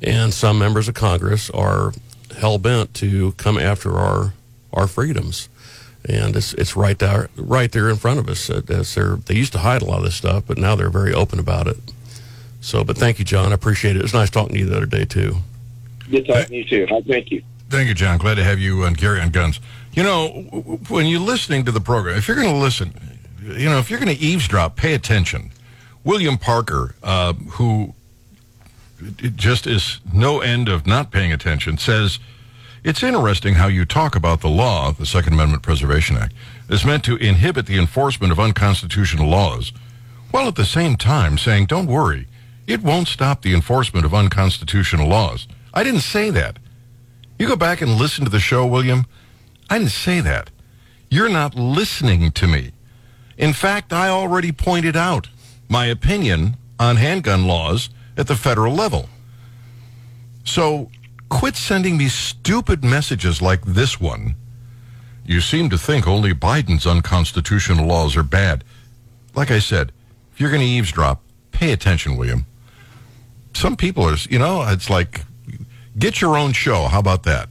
And 0.00 0.32
some 0.32 0.58
members 0.58 0.88
of 0.88 0.94
Congress 0.94 1.50
are 1.50 1.92
hell 2.38 2.56
bent 2.56 2.94
to 2.94 3.32
come 3.32 3.58
after 3.58 3.98
our, 3.98 4.32
our 4.72 4.86
freedoms 4.86 5.50
and 6.06 6.36
it's 6.36 6.52
it's 6.54 6.76
right 6.76 6.98
there 6.98 7.30
right 7.36 7.72
there 7.72 7.88
in 7.88 7.96
front 7.96 8.18
of 8.18 8.28
us. 8.28 8.48
They're, 8.48 9.18
used 9.30 9.52
to 9.52 9.58
hide 9.58 9.80
a 9.80 9.86
lot 9.86 9.98
of 9.98 10.04
this 10.04 10.14
stuff, 10.14 10.44
but 10.46 10.58
now 10.58 10.76
they're 10.76 10.90
very 10.90 11.14
open 11.14 11.38
about 11.38 11.66
it. 11.66 11.78
So, 12.60 12.84
but 12.84 12.96
thank 12.96 13.18
you, 13.18 13.24
John. 13.24 13.52
I 13.52 13.54
appreciate 13.54 13.96
it. 13.96 14.00
It 14.00 14.02
was 14.02 14.14
nice 14.14 14.30
talking 14.30 14.54
to 14.54 14.58
you 14.58 14.66
the 14.66 14.76
other 14.76 14.86
day 14.86 15.04
too. 15.04 15.36
Good 16.10 16.26
talking 16.26 16.46
to 16.46 16.56
you, 16.56 16.64
too. 16.64 17.02
Thank 17.06 17.30
you. 17.30 17.42
Thank 17.70 17.88
you, 17.88 17.94
John. 17.94 18.18
Glad 18.18 18.34
to 18.34 18.44
have 18.44 18.58
you 18.58 18.84
on 18.84 18.94
Gary 18.94 19.20
on 19.20 19.30
Guns. 19.30 19.60
You 19.92 20.02
know, 20.02 20.28
w- 20.28 20.50
w- 20.50 20.78
when 20.88 21.06
you're 21.06 21.20
listening 21.20 21.64
to 21.64 21.72
the 21.72 21.80
program, 21.80 22.16
if 22.16 22.28
you're 22.28 22.36
going 22.36 22.52
to 22.52 22.60
listen, 22.60 22.92
you 23.44 23.68
know, 23.68 23.78
if 23.78 23.90
you're 23.90 24.00
going 24.00 24.14
to 24.14 24.22
eavesdrop, 24.22 24.76
pay 24.76 24.94
attention. 24.94 25.50
William 26.02 26.38
Parker, 26.38 26.94
uh, 27.02 27.32
who 27.32 27.94
just 29.36 29.66
is 29.66 30.00
no 30.12 30.40
end 30.40 30.68
of 30.68 30.86
not 30.86 31.10
paying 31.10 31.32
attention, 31.32 31.76
says 31.76 32.18
it's 32.82 33.02
interesting 33.02 33.54
how 33.54 33.66
you 33.66 33.84
talk 33.84 34.16
about 34.16 34.40
the 34.40 34.48
law, 34.48 34.92
the 34.92 35.06
Second 35.06 35.34
Amendment 35.34 35.62
Preservation 35.62 36.16
Act, 36.16 36.34
is 36.68 36.84
meant 36.84 37.04
to 37.04 37.16
inhibit 37.16 37.66
the 37.66 37.78
enforcement 37.78 38.32
of 38.32 38.40
unconstitutional 38.40 39.28
laws, 39.28 39.72
while 40.30 40.48
at 40.48 40.56
the 40.56 40.64
same 40.64 40.96
time 40.96 41.36
saying, 41.38 41.66
don't 41.66 41.86
worry, 41.86 42.26
it 42.66 42.82
won't 42.82 43.08
stop 43.08 43.42
the 43.42 43.54
enforcement 43.54 44.06
of 44.06 44.14
unconstitutional 44.14 45.08
laws. 45.08 45.46
I 45.72 45.84
didn't 45.84 46.00
say 46.00 46.30
that. 46.30 46.58
You 47.38 47.48
go 47.48 47.56
back 47.56 47.80
and 47.80 47.96
listen 47.96 48.24
to 48.24 48.30
the 48.30 48.40
show, 48.40 48.64
William. 48.66 49.06
I 49.68 49.78
didn't 49.78 49.90
say 49.90 50.20
that. 50.20 50.50
You're 51.10 51.28
not 51.28 51.54
listening 51.54 52.30
to 52.32 52.46
me. 52.46 52.72
In 53.36 53.52
fact, 53.52 53.92
I 53.92 54.08
already 54.08 54.52
pointed 54.52 54.96
out 54.96 55.28
my 55.68 55.86
opinion 55.86 56.56
on 56.78 56.96
handgun 56.96 57.46
laws 57.46 57.90
at 58.16 58.26
the 58.26 58.36
federal 58.36 58.74
level. 58.74 59.08
So 60.44 60.90
quit 61.28 61.56
sending 61.56 61.96
me 61.96 62.08
stupid 62.08 62.84
messages 62.84 63.42
like 63.42 63.62
this 63.64 64.00
one. 64.00 64.36
You 65.26 65.40
seem 65.40 65.70
to 65.70 65.78
think 65.78 66.06
only 66.06 66.34
Biden's 66.34 66.86
unconstitutional 66.86 67.86
laws 67.86 68.16
are 68.16 68.22
bad. 68.22 68.62
Like 69.34 69.50
I 69.50 69.58
said, 69.58 69.90
if 70.32 70.40
you're 70.40 70.50
going 70.50 70.60
to 70.60 70.66
eavesdrop, 70.66 71.22
pay 71.50 71.72
attention, 71.72 72.16
William. 72.16 72.46
Some 73.54 73.76
people 73.76 74.04
are, 74.04 74.16
you 74.28 74.38
know, 74.38 74.62
it's 74.68 74.90
like, 74.90 75.24
get 75.98 76.20
your 76.20 76.36
own 76.36 76.52
show. 76.52 76.88
How 76.88 76.98
about 76.98 77.22
that? 77.22 77.48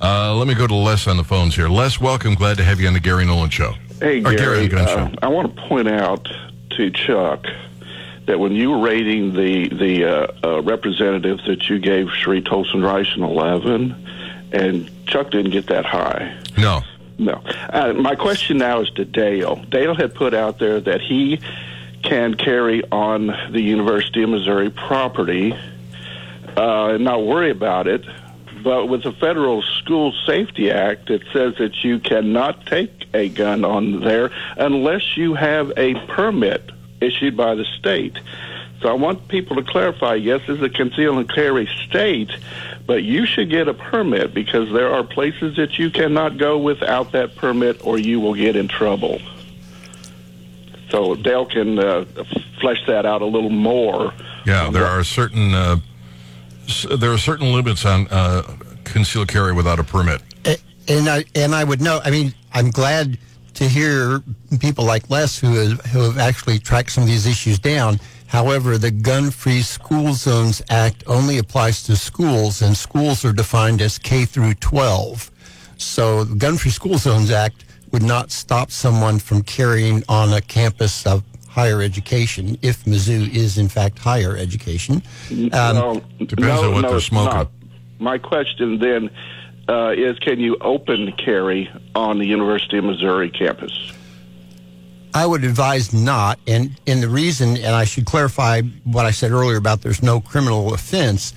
Uh, 0.00 0.34
let 0.34 0.46
me 0.46 0.54
go 0.54 0.66
to 0.66 0.74
Les 0.74 1.06
on 1.06 1.16
the 1.16 1.24
phones 1.24 1.54
here. 1.54 1.68
Les, 1.68 2.00
welcome. 2.00 2.34
Glad 2.34 2.56
to 2.58 2.64
have 2.64 2.80
you 2.80 2.88
on 2.88 2.94
the 2.94 3.00
Gary 3.00 3.24
Nolan 3.24 3.50
Show. 3.50 3.74
Hey, 4.02 4.18
Or 4.24 4.34
Gary, 4.34 4.72
uh, 4.74 5.10
I 5.22 5.28
want 5.28 5.54
to 5.54 5.62
point 5.62 5.88
out 5.88 6.28
to 6.70 6.90
Chuck 6.90 7.46
that 8.26 8.40
when 8.40 8.52
you 8.52 8.72
were 8.72 8.78
rating 8.78 9.32
the 9.32 9.68
the 9.68 10.04
uh, 10.04 10.26
uh, 10.44 10.62
representatives 10.62 11.46
that 11.46 11.68
you 11.68 11.78
gave 11.78 12.08
Cheri 12.08 12.42
Toalson 12.42 12.82
Reisch 12.82 13.14
an 13.14 13.22
11, 13.22 14.50
and 14.52 15.06
Chuck 15.06 15.30
didn't 15.30 15.52
get 15.52 15.68
that 15.68 15.84
high. 15.84 16.36
No. 16.58 16.82
No. 17.18 17.40
Uh, 17.70 17.92
my 17.92 18.16
question 18.16 18.58
now 18.58 18.80
is 18.80 18.90
to 18.90 19.04
Dale. 19.04 19.56
Dale 19.68 19.94
had 19.94 20.14
put 20.14 20.34
out 20.34 20.58
there 20.58 20.80
that 20.80 21.00
he 21.00 21.40
can 22.02 22.34
carry 22.34 22.82
on 22.90 23.28
the 23.52 23.60
University 23.60 24.24
of 24.24 24.30
Missouri 24.30 24.70
property 24.70 25.52
uh, 26.56 26.88
and 26.88 27.04
not 27.04 27.24
worry 27.24 27.50
about 27.50 27.86
it. 27.86 28.04
But 28.64 28.86
with 28.86 29.04
the 29.04 29.12
Federal 29.12 29.62
School 29.62 30.12
Safety 30.26 30.70
Act, 30.70 31.10
it 31.10 31.22
says 31.32 31.54
that 31.58 31.84
you 31.84 31.98
cannot 32.00 32.66
take 32.66 33.01
a 33.14 33.28
gun 33.28 33.64
on 33.64 34.00
there 34.00 34.30
unless 34.56 35.16
you 35.16 35.34
have 35.34 35.72
a 35.76 35.94
permit 36.06 36.70
issued 37.00 37.36
by 37.36 37.54
the 37.54 37.64
state. 37.78 38.18
So 38.80 38.88
I 38.88 38.94
want 38.94 39.28
people 39.28 39.56
to 39.56 39.62
clarify 39.62 40.14
yes, 40.14 40.40
this 40.46 40.56
is 40.56 40.62
a 40.62 40.68
conceal 40.68 41.18
and 41.18 41.28
carry 41.32 41.68
state, 41.88 42.30
but 42.84 43.04
you 43.04 43.26
should 43.26 43.48
get 43.48 43.68
a 43.68 43.74
permit 43.74 44.34
because 44.34 44.72
there 44.72 44.92
are 44.92 45.04
places 45.04 45.56
that 45.56 45.78
you 45.78 45.90
cannot 45.90 46.36
go 46.36 46.58
without 46.58 47.12
that 47.12 47.36
permit 47.36 47.84
or 47.86 47.98
you 47.98 48.18
will 48.18 48.34
get 48.34 48.56
in 48.56 48.66
trouble. 48.66 49.20
So 50.90 51.14
Dale 51.14 51.46
can 51.46 51.78
uh, 51.78 52.04
flesh 52.60 52.84
that 52.86 53.06
out 53.06 53.22
a 53.22 53.26
little 53.26 53.50
more. 53.50 54.12
Yeah, 54.44 54.68
there 54.70 54.84
are 54.84 55.04
certain 55.04 55.54
uh, 55.54 55.76
there 56.96 57.12
are 57.12 57.18
certain 57.18 57.52
limits 57.52 57.86
on 57.86 58.08
uh, 58.08 58.42
concealed 58.84 59.28
carry 59.28 59.52
without 59.52 59.78
a 59.78 59.84
permit. 59.84 60.22
And 60.88 61.08
I 61.08 61.24
and 61.36 61.54
I 61.54 61.62
would 61.62 61.80
know. 61.80 62.00
I 62.04 62.10
mean, 62.10 62.34
I'm 62.54 62.70
glad 62.70 63.18
to 63.54 63.68
hear 63.68 64.22
people 64.60 64.84
like 64.84 65.10
Les 65.10 65.38
who 65.38 65.54
have, 65.54 65.80
who 65.86 66.00
have 66.00 66.18
actually 66.18 66.58
tracked 66.58 66.92
some 66.92 67.02
of 67.02 67.08
these 67.08 67.26
issues 67.26 67.58
down. 67.58 68.00
However, 68.26 68.78
the 68.78 68.90
Gun 68.90 69.30
Free 69.30 69.60
School 69.62 70.14
Zones 70.14 70.62
Act 70.70 71.04
only 71.06 71.38
applies 71.38 71.82
to 71.84 71.96
schools, 71.96 72.62
and 72.62 72.74
schools 72.76 73.24
are 73.24 73.32
defined 73.32 73.82
as 73.82 73.98
K 73.98 74.24
through 74.24 74.54
12. 74.54 75.30
So, 75.76 76.24
the 76.24 76.36
Gun 76.36 76.56
Free 76.56 76.70
School 76.70 76.96
Zones 76.96 77.30
Act 77.30 77.64
would 77.90 78.02
not 78.02 78.30
stop 78.30 78.70
someone 78.70 79.18
from 79.18 79.42
carrying 79.42 80.02
on 80.08 80.32
a 80.32 80.40
campus 80.40 81.06
of 81.06 81.22
higher 81.46 81.82
education 81.82 82.56
if 82.62 82.84
Mizzou 82.84 83.28
is 83.34 83.58
in 83.58 83.68
fact 83.68 83.98
higher 83.98 84.34
education. 84.34 85.02
Um, 85.30 85.50
no, 85.50 86.02
Depends 86.18 86.38
no, 86.38 86.68
on 86.68 86.72
what 86.72 86.80
no, 86.80 86.90
they're 86.92 87.00
smoking. 87.00 87.36
not. 87.36 87.50
My 87.98 88.16
question 88.16 88.78
then 88.78 89.10
uh, 89.68 89.94
is: 89.96 90.18
Can 90.18 90.40
you 90.40 90.56
open 90.60 91.12
carry 91.12 91.70
on 91.94 92.18
the 92.18 92.26
University 92.26 92.78
of 92.78 92.84
Missouri 92.84 93.30
campus? 93.30 93.92
I 95.14 95.26
would 95.26 95.44
advise 95.44 95.92
not, 95.92 96.38
and 96.46 96.78
and 96.86 97.02
the 97.02 97.08
reason, 97.08 97.56
and 97.56 97.74
I 97.74 97.84
should 97.84 98.06
clarify 98.06 98.62
what 98.84 99.06
I 99.06 99.10
said 99.10 99.30
earlier 99.30 99.56
about 99.56 99.82
there's 99.82 100.02
no 100.02 100.20
criminal 100.20 100.72
offense. 100.74 101.34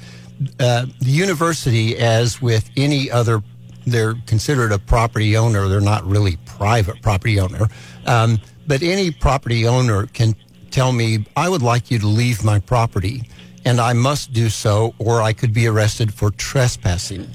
Uh, 0.60 0.86
the 1.00 1.12
university, 1.12 1.98
as 1.98 2.42
with 2.42 2.70
any 2.76 3.10
other, 3.10 3.42
they're 3.86 4.16
considered 4.28 4.72
a 4.72 4.80
property 4.80 5.38
owner. 5.38 5.68
They're 5.68 5.82
not 5.82 6.06
really 6.06 6.38
private 6.46 7.02
property 7.02 7.40
owner, 7.40 7.68
um, 8.06 8.40
but 8.68 8.82
any 8.82 9.12
property 9.12 9.68
owner 9.68 10.08
can 10.08 10.36
tell 10.76 10.92
me, 10.92 11.26
I 11.38 11.48
would 11.48 11.62
like 11.62 11.90
you 11.90 12.00
to 12.00 12.08
leave 12.08 12.44
my 12.44 12.60
property, 12.60 13.24
and 13.64 13.80
I 13.80 13.94
must 13.94 14.34
do 14.34 14.50
so, 14.50 14.94
or 15.00 15.22
I 15.22 15.32
could 15.32 15.54
be 15.54 15.68
arrested 15.68 16.14
for 16.14 16.32
trespassing. 16.32 17.30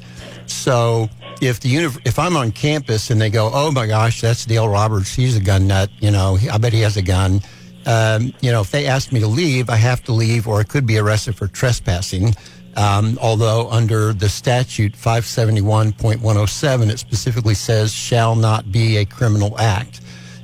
So 0.50 1.08
if 1.40 1.60
the 1.60 1.68
uni- 1.68 1.94
if 2.04 2.18
I'm 2.18 2.36
on 2.36 2.52
campus 2.52 3.10
and 3.10 3.20
they 3.20 3.30
go, 3.30 3.50
oh 3.52 3.70
my 3.70 3.86
gosh, 3.86 4.20
that's 4.20 4.44
Dale 4.44 4.68
Roberts, 4.68 5.14
he's 5.14 5.36
a 5.36 5.40
gun 5.40 5.66
nut, 5.66 5.90
you 6.00 6.10
know, 6.10 6.38
I 6.50 6.58
bet 6.58 6.72
he 6.72 6.80
has 6.80 6.96
a 6.96 7.02
gun. 7.02 7.40
Um, 7.86 8.34
you 8.40 8.52
know, 8.52 8.60
if 8.60 8.70
they 8.70 8.86
ask 8.86 9.10
me 9.12 9.20
to 9.20 9.26
leave, 9.26 9.70
I 9.70 9.76
have 9.76 10.02
to 10.04 10.12
leave, 10.12 10.46
or 10.46 10.60
I 10.60 10.64
could 10.64 10.86
be 10.86 10.98
arrested 10.98 11.36
for 11.36 11.46
trespassing. 11.46 12.34
Um, 12.76 13.18
although 13.20 13.68
under 13.70 14.12
the 14.12 14.28
statute 14.28 14.92
571.107, 14.92 16.90
it 16.90 16.98
specifically 16.98 17.54
says 17.54 17.92
shall 17.92 18.36
not 18.36 18.70
be 18.70 18.98
a 18.98 19.04
criminal 19.04 19.58
act. 19.58 20.02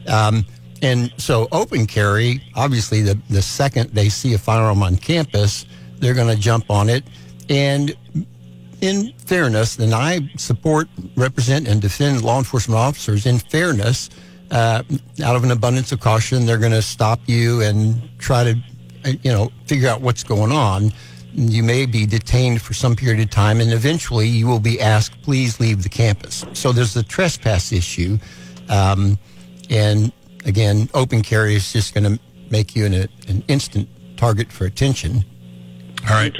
Um, 0.08 0.44
and 0.82 1.12
so 1.18 1.48
open 1.52 1.86
carry, 1.86 2.42
obviously, 2.54 3.02
the, 3.02 3.18
the 3.30 3.42
second 3.42 3.90
they 3.90 4.08
see 4.08 4.34
a 4.34 4.38
firearm 4.38 4.82
on 4.82 4.96
campus, 4.96 5.66
they're 5.98 6.14
going 6.14 6.34
to 6.34 6.40
jump 6.40 6.70
on 6.70 6.88
it. 6.88 7.04
And 7.48 7.94
in 8.80 9.12
fairness, 9.24 9.78
and 9.78 9.94
I 9.94 10.20
support, 10.36 10.88
represent, 11.16 11.66
and 11.66 11.80
defend 11.80 12.22
law 12.22 12.38
enforcement 12.38 12.78
officers 12.78 13.26
in 13.26 13.38
fairness, 13.38 14.10
uh, 14.50 14.82
out 15.24 15.36
of 15.36 15.44
an 15.44 15.50
abundance 15.50 15.92
of 15.92 16.00
caution, 16.00 16.46
they're 16.46 16.58
going 16.58 16.72
to 16.72 16.82
stop 16.82 17.20
you 17.26 17.62
and 17.62 17.96
try 18.18 18.44
to, 18.44 18.56
uh, 19.04 19.12
you 19.22 19.32
know, 19.32 19.50
figure 19.66 19.88
out 19.88 20.00
what's 20.00 20.22
going 20.22 20.52
on. 20.52 20.92
You 21.32 21.62
may 21.62 21.84
be 21.86 22.06
detained 22.06 22.62
for 22.62 22.72
some 22.72 22.96
period 22.96 23.20
of 23.20 23.30
time, 23.30 23.60
and 23.60 23.72
eventually 23.72 24.28
you 24.28 24.46
will 24.46 24.60
be 24.60 24.80
asked, 24.80 25.20
please 25.22 25.60
leave 25.60 25.82
the 25.82 25.88
campus. 25.88 26.44
So 26.52 26.72
there's 26.72 26.94
the 26.94 27.02
trespass 27.02 27.72
issue. 27.72 28.18
Um, 28.68 29.18
and 29.68 30.12
again, 30.44 30.88
open 30.94 31.22
carry 31.22 31.54
is 31.54 31.72
just 31.72 31.94
going 31.94 32.04
to 32.04 32.20
make 32.50 32.76
you 32.76 32.86
an, 32.86 32.94
an 32.94 33.42
instant 33.48 33.88
target 34.16 34.52
for 34.52 34.64
attention. 34.64 35.24
All 36.08 36.14
right. 36.14 36.34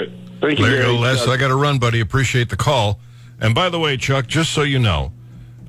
Thank 0.47 0.61
you, 0.61 0.67
There 0.67 0.77
you 0.77 0.83
go, 0.83 0.95
Les. 0.95 1.27
Uh, 1.27 1.33
I 1.33 1.37
got 1.37 1.49
to 1.49 1.57
run, 1.57 1.81
buddy. 1.81 1.99
Appreciate 1.99 2.51
the 2.51 2.57
call. 2.57 3.01
And 3.41 3.53
by 3.53 3.69
the 3.69 3.81
way, 3.81 3.97
Chuck, 3.97 4.29
just 4.29 4.53
so 4.53 4.63
you 4.63 4.79
know, 4.79 5.11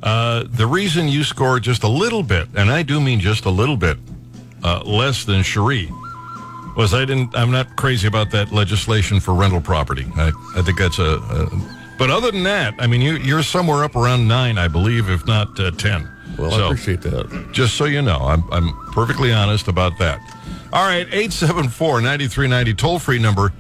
uh, 0.03 0.43
the 0.47 0.67
reason 0.67 1.07
you 1.07 1.23
scored 1.23 1.63
just 1.63 1.81
a 1.81 1.87
little 1.87 2.21
bit, 2.21 2.47
and 2.55 2.69
I 2.69 2.83
do 2.83 3.01
mean 3.01 3.19
just 3.19 3.45
a 3.45 3.49
little 3.49 3.75
bit, 3.75 3.97
uh, 4.63 4.83
less 4.85 5.25
than 5.25 5.41
Cheri, 5.41 5.89
was 6.75 6.93
I 6.93 7.05
didn't. 7.05 7.35
I'm 7.35 7.49
not 7.49 7.75
crazy 7.75 8.07
about 8.07 8.29
that 8.31 8.51
legislation 8.51 9.19
for 9.19 9.33
rental 9.33 9.61
property. 9.61 10.05
I, 10.15 10.31
I 10.55 10.61
think 10.61 10.77
that's 10.77 10.99
a, 10.99 11.15
a. 11.15 11.95
But 11.97 12.11
other 12.11 12.29
than 12.29 12.43
that, 12.43 12.75
I 12.77 12.85
mean, 12.85 13.01
you, 13.01 13.15
you're 13.17 13.41
somewhere 13.41 13.83
up 13.83 13.95
around 13.95 14.27
nine, 14.27 14.59
I 14.59 14.67
believe, 14.67 15.09
if 15.09 15.25
not 15.25 15.59
uh, 15.59 15.71
ten. 15.71 16.07
Well, 16.37 16.53
I 16.53 16.65
appreciate 16.67 17.01
that. 17.01 17.49
just 17.51 17.77
so 17.77 17.85
you 17.85 18.03
know, 18.03 18.19
I'm, 18.19 18.43
I'm 18.53 18.71
perfectly 18.91 19.33
honest 19.33 19.67
about 19.67 19.97
that. 19.97 20.19
All 20.71 20.85
right, 20.85 21.07
874 21.07 22.01
9390, 22.01 22.73
toll 22.75 22.99
free 22.99 23.17
number 23.17 23.51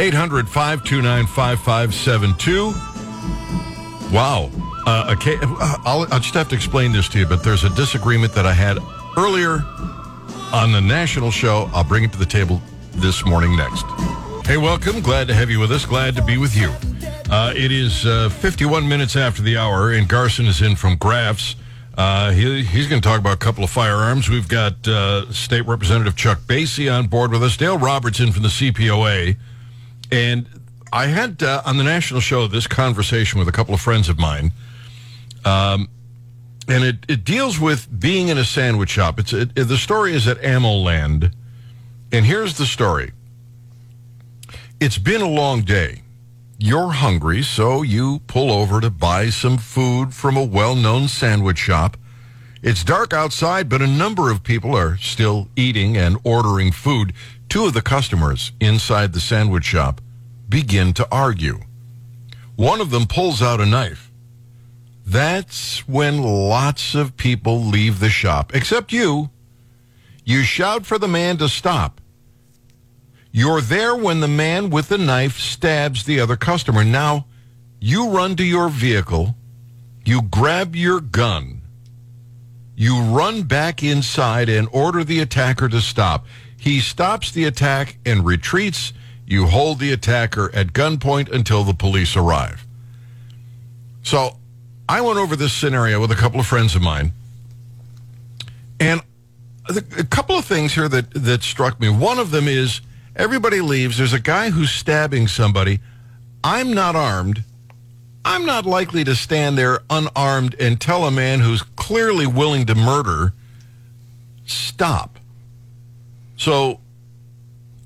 800 0.00 0.48
529 0.48 1.26
5572. 1.26 2.72
Wow. 4.14 4.50
Uh, 4.86 5.14
okay, 5.16 5.36
I'll, 5.84 6.06
I'll 6.10 6.20
just 6.20 6.34
have 6.34 6.48
to 6.48 6.54
explain 6.54 6.92
this 6.92 7.08
to 7.10 7.18
you, 7.18 7.26
but 7.26 7.42
there's 7.42 7.64
a 7.64 7.70
disagreement 7.70 8.32
that 8.34 8.46
I 8.46 8.52
had 8.52 8.78
earlier 9.18 9.62
on 10.52 10.72
the 10.72 10.80
national 10.80 11.30
show. 11.30 11.68
I'll 11.74 11.84
bring 11.84 12.04
it 12.04 12.12
to 12.12 12.18
the 12.18 12.26
table 12.26 12.62
this 12.92 13.26
morning 13.26 13.56
next. 13.56 13.84
Hey, 14.46 14.56
welcome. 14.56 15.00
Glad 15.00 15.28
to 15.28 15.34
have 15.34 15.50
you 15.50 15.60
with 15.60 15.72
us. 15.72 15.84
Glad 15.84 16.16
to 16.16 16.24
be 16.24 16.38
with 16.38 16.56
you. 16.56 16.72
Uh, 17.30 17.52
it 17.54 17.70
is 17.70 18.06
uh, 18.06 18.30
51 18.30 18.88
minutes 18.88 19.14
after 19.14 19.42
the 19.42 19.58
hour, 19.58 19.92
and 19.92 20.08
Garson 20.08 20.46
is 20.46 20.62
in 20.62 20.74
from 20.74 20.96
Graffs. 20.96 21.56
Uh, 21.98 22.30
he, 22.30 22.62
he's 22.62 22.86
going 22.86 23.02
to 23.02 23.06
talk 23.06 23.18
about 23.18 23.34
a 23.34 23.38
couple 23.38 23.64
of 23.64 23.70
firearms. 23.70 24.30
We've 24.30 24.48
got 24.48 24.88
uh, 24.88 25.30
State 25.32 25.66
Representative 25.66 26.16
Chuck 26.16 26.38
Basye 26.46 26.90
on 26.90 27.08
board 27.08 27.32
with 27.32 27.42
us, 27.42 27.56
Dale 27.56 27.76
Robertson 27.76 28.32
from 28.32 28.44
the 28.44 28.48
CPOA. 28.48 29.36
And 30.10 30.48
I 30.92 31.06
had 31.06 31.42
uh, 31.42 31.62
on 31.64 31.76
the 31.76 31.84
national 31.84 32.20
show 32.20 32.46
this 32.46 32.66
conversation 32.66 33.38
with 33.38 33.48
a 33.48 33.52
couple 33.52 33.74
of 33.74 33.80
friends 33.80 34.08
of 34.08 34.18
mine. 34.18 34.52
Um, 35.44 35.88
and 36.68 36.84
it, 36.84 36.96
it 37.08 37.24
deals 37.24 37.58
with 37.58 37.88
being 37.98 38.28
in 38.28 38.38
a 38.38 38.44
sandwich 38.44 38.90
shop. 38.90 39.18
It's 39.18 39.32
it, 39.32 39.54
the 39.54 39.76
story 39.78 40.14
is 40.14 40.28
at 40.28 40.38
AmmoLand 40.38 41.32
And 42.12 42.26
here's 42.26 42.58
the 42.58 42.66
story 42.66 43.12
It's 44.80 44.98
been 44.98 45.22
a 45.22 45.28
long 45.28 45.62
day. 45.62 46.02
You're 46.58 46.90
hungry, 46.90 47.42
so 47.42 47.82
you 47.82 48.20
pull 48.26 48.50
over 48.50 48.80
to 48.80 48.90
buy 48.90 49.30
some 49.30 49.58
food 49.58 50.12
from 50.12 50.36
a 50.36 50.44
well 50.44 50.74
known 50.74 51.08
sandwich 51.08 51.58
shop. 51.58 51.96
It's 52.62 52.82
dark 52.82 53.12
outside, 53.12 53.68
but 53.68 53.80
a 53.80 53.86
number 53.86 54.30
of 54.30 54.42
people 54.42 54.76
are 54.76 54.96
still 54.96 55.48
eating 55.54 55.96
and 55.96 56.18
ordering 56.24 56.72
food. 56.72 57.12
Two 57.48 57.64
of 57.64 57.72
the 57.72 57.82
customers 57.82 58.52
inside 58.60 59.12
the 59.12 59.20
sandwich 59.20 59.64
shop 59.64 60.00
begin 60.48 60.92
to 60.94 61.08
argue. 61.10 61.60
One 62.56 62.80
of 62.80 62.90
them 62.90 63.06
pulls 63.06 63.40
out 63.40 63.60
a 63.60 63.66
knife. 63.66 64.10
That's 65.06 65.88
when 65.88 66.22
lots 66.22 66.94
of 66.94 67.16
people 67.16 67.60
leave 67.62 68.00
the 68.00 68.10
shop, 68.10 68.54
except 68.54 68.92
you. 68.92 69.30
You 70.24 70.42
shout 70.42 70.84
for 70.84 70.98
the 70.98 71.08
man 71.08 71.38
to 71.38 71.48
stop. 71.48 72.02
You're 73.30 73.62
there 73.62 73.96
when 73.96 74.20
the 74.20 74.28
man 74.28 74.68
with 74.68 74.88
the 74.88 74.98
knife 74.98 75.38
stabs 75.38 76.04
the 76.04 76.20
other 76.20 76.36
customer. 76.36 76.84
Now, 76.84 77.26
you 77.80 78.10
run 78.10 78.36
to 78.36 78.44
your 78.44 78.68
vehicle, 78.68 79.34
you 80.04 80.20
grab 80.20 80.76
your 80.76 81.00
gun, 81.00 81.62
you 82.76 83.00
run 83.00 83.44
back 83.44 83.82
inside 83.82 84.48
and 84.48 84.68
order 84.72 85.04
the 85.04 85.20
attacker 85.20 85.68
to 85.68 85.80
stop. 85.80 86.26
He 86.58 86.80
stops 86.80 87.30
the 87.30 87.44
attack 87.44 87.98
and 88.04 88.26
retreats. 88.26 88.92
You 89.26 89.46
hold 89.46 89.78
the 89.78 89.92
attacker 89.92 90.54
at 90.54 90.72
gunpoint 90.72 91.32
until 91.32 91.64
the 91.64 91.74
police 91.74 92.16
arrive. 92.16 92.66
So 94.02 94.36
I 94.88 95.00
went 95.00 95.18
over 95.18 95.36
this 95.36 95.52
scenario 95.52 96.00
with 96.00 96.10
a 96.10 96.16
couple 96.16 96.40
of 96.40 96.46
friends 96.46 96.74
of 96.74 96.82
mine. 96.82 97.12
And 98.80 99.02
a 99.68 100.04
couple 100.04 100.36
of 100.36 100.44
things 100.44 100.74
here 100.74 100.88
that, 100.88 101.12
that 101.12 101.42
struck 101.42 101.78
me. 101.78 101.88
One 101.88 102.18
of 102.18 102.30
them 102.30 102.48
is 102.48 102.80
everybody 103.14 103.60
leaves. 103.60 103.98
There's 103.98 104.12
a 104.12 104.20
guy 104.20 104.50
who's 104.50 104.70
stabbing 104.70 105.28
somebody. 105.28 105.80
I'm 106.42 106.72
not 106.72 106.96
armed. 106.96 107.44
I'm 108.24 108.46
not 108.46 108.66
likely 108.66 109.04
to 109.04 109.14
stand 109.14 109.58
there 109.58 109.80
unarmed 109.90 110.54
and 110.58 110.80
tell 110.80 111.06
a 111.06 111.10
man 111.10 111.40
who's 111.40 111.62
clearly 111.62 112.26
willing 112.26 112.66
to 112.66 112.74
murder, 112.74 113.32
stop. 114.46 115.17
So, 116.38 116.80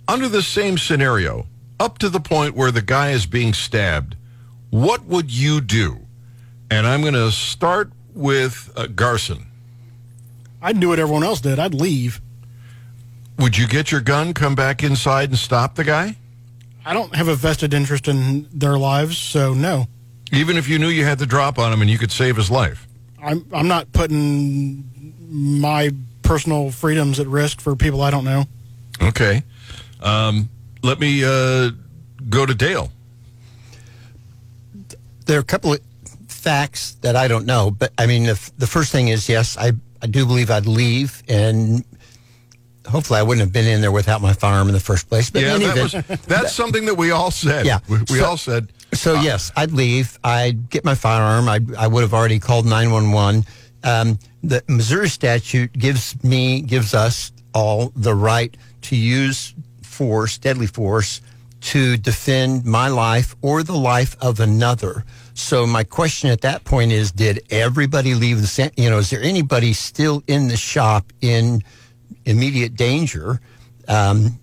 under 0.06 0.28
the 0.28 0.42
same 0.42 0.78
scenario, 0.78 1.46
up 1.80 1.98
to 1.98 2.08
the 2.08 2.20
point 2.20 2.54
where 2.54 2.70
the 2.70 2.82
guy 2.82 3.10
is 3.10 3.26
being 3.26 3.54
stabbed, 3.54 4.14
what 4.70 5.04
would 5.06 5.30
you 5.30 5.60
do? 5.60 6.06
And 6.70 6.86
I'm 6.86 7.00
going 7.00 7.14
to 7.14 7.32
start 7.32 7.90
with 8.14 8.70
uh, 8.76 8.86
Garson. 8.86 9.46
I'd 10.60 10.78
do 10.78 10.90
what 10.90 10.98
everyone 10.98 11.24
else 11.24 11.40
did. 11.40 11.58
I'd 11.58 11.74
leave. 11.74 12.20
Would 13.38 13.56
you 13.56 13.66
get 13.66 13.90
your 13.90 14.02
gun, 14.02 14.34
come 14.34 14.54
back 14.54 14.84
inside, 14.84 15.30
and 15.30 15.38
stop 15.38 15.74
the 15.74 15.84
guy? 15.84 16.16
I 16.84 16.92
don't 16.92 17.14
have 17.14 17.28
a 17.28 17.34
vested 17.34 17.72
interest 17.72 18.06
in 18.06 18.48
their 18.52 18.76
lives, 18.76 19.16
so 19.16 19.54
no. 19.54 19.86
Even 20.30 20.56
if 20.56 20.68
you 20.68 20.78
knew 20.78 20.88
you 20.88 21.04
had 21.04 21.18
the 21.18 21.26
drop 21.26 21.58
on 21.58 21.72
him 21.72 21.80
and 21.80 21.90
you 21.90 21.98
could 21.98 22.12
save 22.12 22.36
his 22.36 22.50
life? 22.50 22.86
I'm 23.22 23.46
I'm 23.52 23.68
not 23.68 23.92
putting 23.92 24.84
my 25.30 25.90
personal 26.22 26.70
freedoms 26.70 27.18
at 27.20 27.26
risk 27.26 27.60
for 27.60 27.76
people 27.76 28.00
I 28.02 28.10
don't 28.10 28.24
know. 28.24 28.44
Okay. 29.00 29.42
Um, 30.00 30.48
let 30.82 30.98
me 30.98 31.24
uh, 31.24 31.70
go 32.28 32.44
to 32.46 32.54
Dale. 32.54 32.90
there 35.26 35.36
are 35.38 35.40
a 35.40 35.44
couple 35.44 35.72
of 35.72 35.80
facts 36.28 36.92
that 37.02 37.14
I 37.16 37.28
don't 37.28 37.46
know, 37.46 37.70
but 37.70 37.92
I 37.98 38.06
mean, 38.06 38.24
the, 38.24 38.50
the 38.58 38.66
first 38.66 38.90
thing 38.92 39.08
is 39.08 39.28
yes, 39.28 39.56
I, 39.56 39.72
I 40.02 40.06
do 40.06 40.26
believe 40.26 40.50
I'd 40.50 40.66
leave, 40.66 41.22
and 41.28 41.84
hopefully 42.86 43.20
I 43.20 43.22
wouldn't 43.22 43.40
have 43.46 43.52
been 43.52 43.66
in 43.66 43.80
there 43.80 43.92
without 43.92 44.20
my 44.20 44.32
firearm 44.32 44.66
in 44.68 44.74
the 44.74 44.80
first 44.80 45.08
place. 45.08 45.30
But 45.30 45.42
yeah, 45.42 45.54
in 45.56 45.62
any 45.62 45.66
that 45.72 45.82
was, 45.82 45.94
event, 45.94 46.22
that's 46.24 46.52
something 46.52 46.86
that 46.86 46.96
we 46.96 47.12
all 47.12 47.30
said. 47.30 47.64
Yeah. 47.66 47.78
We, 47.88 47.98
we 47.98 48.18
So- 48.18 48.24
all 48.24 48.36
said, 48.36 48.72
so 48.92 49.14
yes, 49.14 49.50
I'd 49.56 49.72
leave. 49.72 50.18
I'd 50.24 50.68
get 50.68 50.84
my 50.84 50.94
firearm. 50.94 51.48
I 51.48 51.60
I 51.78 51.86
would 51.86 52.02
have 52.02 52.12
already 52.12 52.38
called 52.38 52.66
nine 52.66 52.90
one 52.90 53.12
one. 53.12 53.44
The 54.42 54.62
Missouri 54.68 55.08
statute 55.08 55.72
gives 55.72 56.22
me 56.24 56.62
gives 56.62 56.94
us 56.94 57.32
all 57.54 57.92
the 57.94 58.14
right 58.14 58.56
to 58.82 58.96
use 58.96 59.54
force, 59.82 60.38
deadly 60.38 60.66
force, 60.66 61.20
to 61.60 61.96
defend 61.96 62.64
my 62.64 62.88
life 62.88 63.36
or 63.40 63.62
the 63.62 63.76
life 63.76 64.16
of 64.20 64.40
another. 64.40 65.04
So 65.34 65.66
my 65.66 65.84
question 65.84 66.30
at 66.30 66.40
that 66.40 66.64
point 66.64 66.92
is: 66.92 67.12
Did 67.12 67.40
everybody 67.50 68.14
leave 68.14 68.40
the? 68.42 68.72
You 68.76 68.90
know, 68.90 68.98
is 68.98 69.10
there 69.10 69.22
anybody 69.22 69.72
still 69.72 70.22
in 70.26 70.48
the 70.48 70.56
shop 70.56 71.12
in 71.20 71.62
immediate 72.24 72.74
danger? 72.74 73.40
Um, 73.88 74.38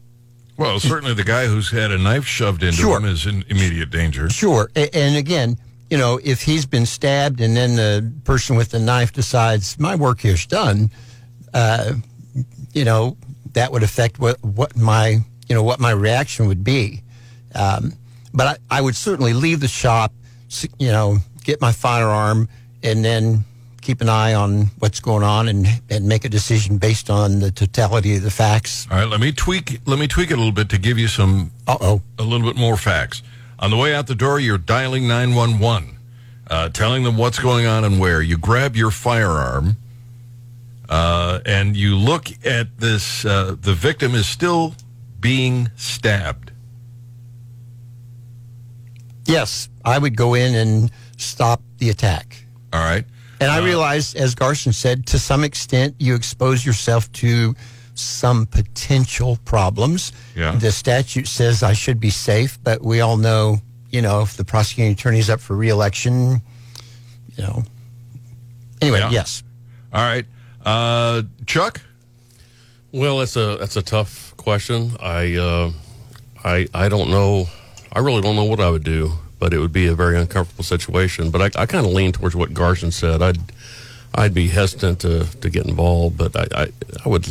well, 0.58 0.80
certainly 0.80 1.14
the 1.14 1.24
guy 1.24 1.46
who's 1.48 1.72
had 1.72 1.92
a 1.92 1.98
knife 1.98 2.26
shoved 2.26 2.64
into 2.64 2.78
Sure. 2.78 2.98
him 2.98 3.06
is 3.06 3.26
in 3.26 3.44
immediate 3.50 3.90
danger. 3.92 4.30
Sure. 4.30 4.70
And 4.76 5.16
again, 5.16 5.58
you 5.90 5.98
know, 5.98 6.20
if 6.24 6.42
he's 6.44 6.66
been 6.66 6.86
stabbed 6.86 7.42
and 7.42 7.56
then 7.56 7.76
the 7.76 8.12
person 8.24 8.56
with 8.56 8.70
the 8.72 8.80
knife 8.80 9.14
decides 9.14 9.80
my 9.80 9.96
work 9.96 10.22
here's 10.22 10.46
done, 10.46 10.92
uh, 11.54 11.94
you 12.74 12.86
know, 12.86 13.18
that 13.54 13.72
would 13.72 13.84
affect 13.84 14.20
what, 14.20 14.44
what 14.44 14.76
my, 14.78 15.18
you 15.48 15.56
know, 15.56 15.64
what 15.64 15.80
my 15.80 15.92
reaction 15.92 16.48
would 16.48 16.64
be. 16.64 17.02
Um, 17.56 17.94
but 18.34 18.60
I, 18.70 18.78
I 18.78 18.82
would 18.82 18.96
certainly 18.96 19.34
leave 19.34 19.60
the 19.60 19.68
shop, 19.68 20.14
you 20.78 20.92
know, 20.92 21.18
get 21.44 21.60
my 21.60 21.72
firearm 21.72 22.48
and 22.84 23.04
then 23.04 23.44
keep 23.82 24.02
an 24.02 24.10
eye 24.10 24.36
on 24.36 24.66
what's 24.78 25.00
going 25.00 25.24
on 25.24 25.48
and, 25.48 25.66
and 25.90 26.08
make 26.08 26.26
a 26.26 26.30
decision 26.30 26.78
based 26.78 27.10
on 27.10 27.40
the 27.40 27.50
totality 27.50 28.16
of 28.18 28.22
the 28.22 28.30
facts. 28.30 28.88
All 28.92 28.98
right, 28.98 29.08
let 29.08 29.20
me 29.20 29.32
tweak. 29.32 29.80
Let 29.88 29.98
me 29.98 30.08
tweak 30.08 30.30
it 30.30 30.36
a 30.36 30.38
little 30.38 30.52
bit 30.52 30.70
to 30.70 30.78
give 30.78 31.00
you 31.00 31.08
some 31.08 31.52
Uh 31.68 31.78
oh. 31.82 32.02
a 32.20 32.24
little 32.24 32.46
bit 32.46 32.60
more 32.60 32.78
facts. 32.78 33.24
On 33.60 33.70
the 33.70 33.78
way 33.78 33.94
out 33.94 34.08
the 34.08 34.16
door, 34.16 34.40
you're 34.40 34.58
dialing 34.58 35.08
911, 35.08 35.98
uh, 36.50 36.70
telling 36.70 37.04
them 37.04 37.18
what's 37.18 37.40
going 37.40 37.66
on 37.66 37.84
and 37.84 38.00
where. 38.00 38.22
You 38.22 38.38
grab 38.38 38.78
your 38.78 38.90
firearm, 38.90 39.76
uh, 40.88 41.42
and 41.46 41.76
you 41.76 41.98
look 41.98 42.28
at 42.46 42.78
this. 42.78 43.26
Uh, 43.26 43.58
the 43.60 43.74
victim 43.74 44.16
is 44.16 44.28
still 44.28 44.76
being 45.20 45.70
stabbed. 45.76 46.54
Yes, 49.26 49.68
I 49.84 50.00
would 50.00 50.16
go 50.16 50.36
in 50.36 50.56
and 50.56 50.92
stop 51.18 51.62
the 51.80 51.90
attack. 51.90 52.46
All 52.72 52.80
right. 52.80 53.06
And 53.42 53.52
I 53.52 53.60
realize, 53.60 54.16
as 54.16 54.36
Garson 54.36 54.74
said, 54.74 55.06
to 55.08 55.20
some 55.20 55.44
extent, 55.44 55.96
you 56.00 56.16
expose 56.16 56.66
yourself 56.66 57.12
to 57.14 57.56
some 58.00 58.46
potential 58.46 59.38
problems. 59.46 60.12
Yeah. 60.36 60.56
The 60.56 60.72
statute 60.72 61.28
says 61.28 61.64
I 61.64 61.74
should 61.74 62.00
be 62.00 62.10
safe, 62.10 62.58
but 62.64 62.82
we 62.84 63.02
all 63.02 63.18
know, 63.18 63.58
you 63.92 64.02
know, 64.02 64.22
if 64.22 64.36
the 64.38 64.46
prosecuting 64.46 64.94
attorney's 64.94 65.30
up 65.30 65.40
for 65.40 65.56
reelection, 65.56 66.42
you 67.36 67.44
know. 67.44 67.64
Anyway, 68.82 69.00
Yeah. 69.00 69.10
yes. 69.12 69.44
All 69.94 70.02
right. 70.04 70.26
Uh, 70.66 71.24
Chuck? 71.46 71.82
Well, 72.92 73.20
that's 73.20 73.36
a 73.36 73.58
that's 73.60 73.76
a 73.76 73.82
tough 73.82 74.34
question. 74.38 74.96
I 75.00 75.36
uh, 75.36 75.72
I 76.44 76.68
I 76.74 76.90
don't 76.90 77.10
know. 77.12 77.48
I 77.94 78.00
really 78.00 78.22
don't 78.22 78.36
know 78.36 78.46
what 78.46 78.60
I 78.60 78.70
would 78.70 78.84
do, 78.84 79.12
but 79.40 79.54
it 79.54 79.60
would 79.60 79.74
be 79.74 79.88
a 79.88 79.94
very 79.96 80.18
uncomfortable 80.18 80.64
situation. 80.64 81.30
But 81.32 81.56
I, 81.56 81.62
I 81.62 81.66
kind 81.66 81.86
of 81.86 81.92
lean 81.94 82.12
towards 82.12 82.36
what 82.36 82.54
Garson 82.54 82.92
said. 82.92 83.22
I'd 83.22 83.38
I'd 84.16 84.34
be 84.34 84.48
hesitant 84.48 85.00
to, 85.02 85.26
to 85.42 85.50
get 85.52 85.66
involved, 85.68 86.18
but 86.18 86.36
I, 86.36 86.64
I 86.64 86.68
I 87.06 87.10
would 87.10 87.28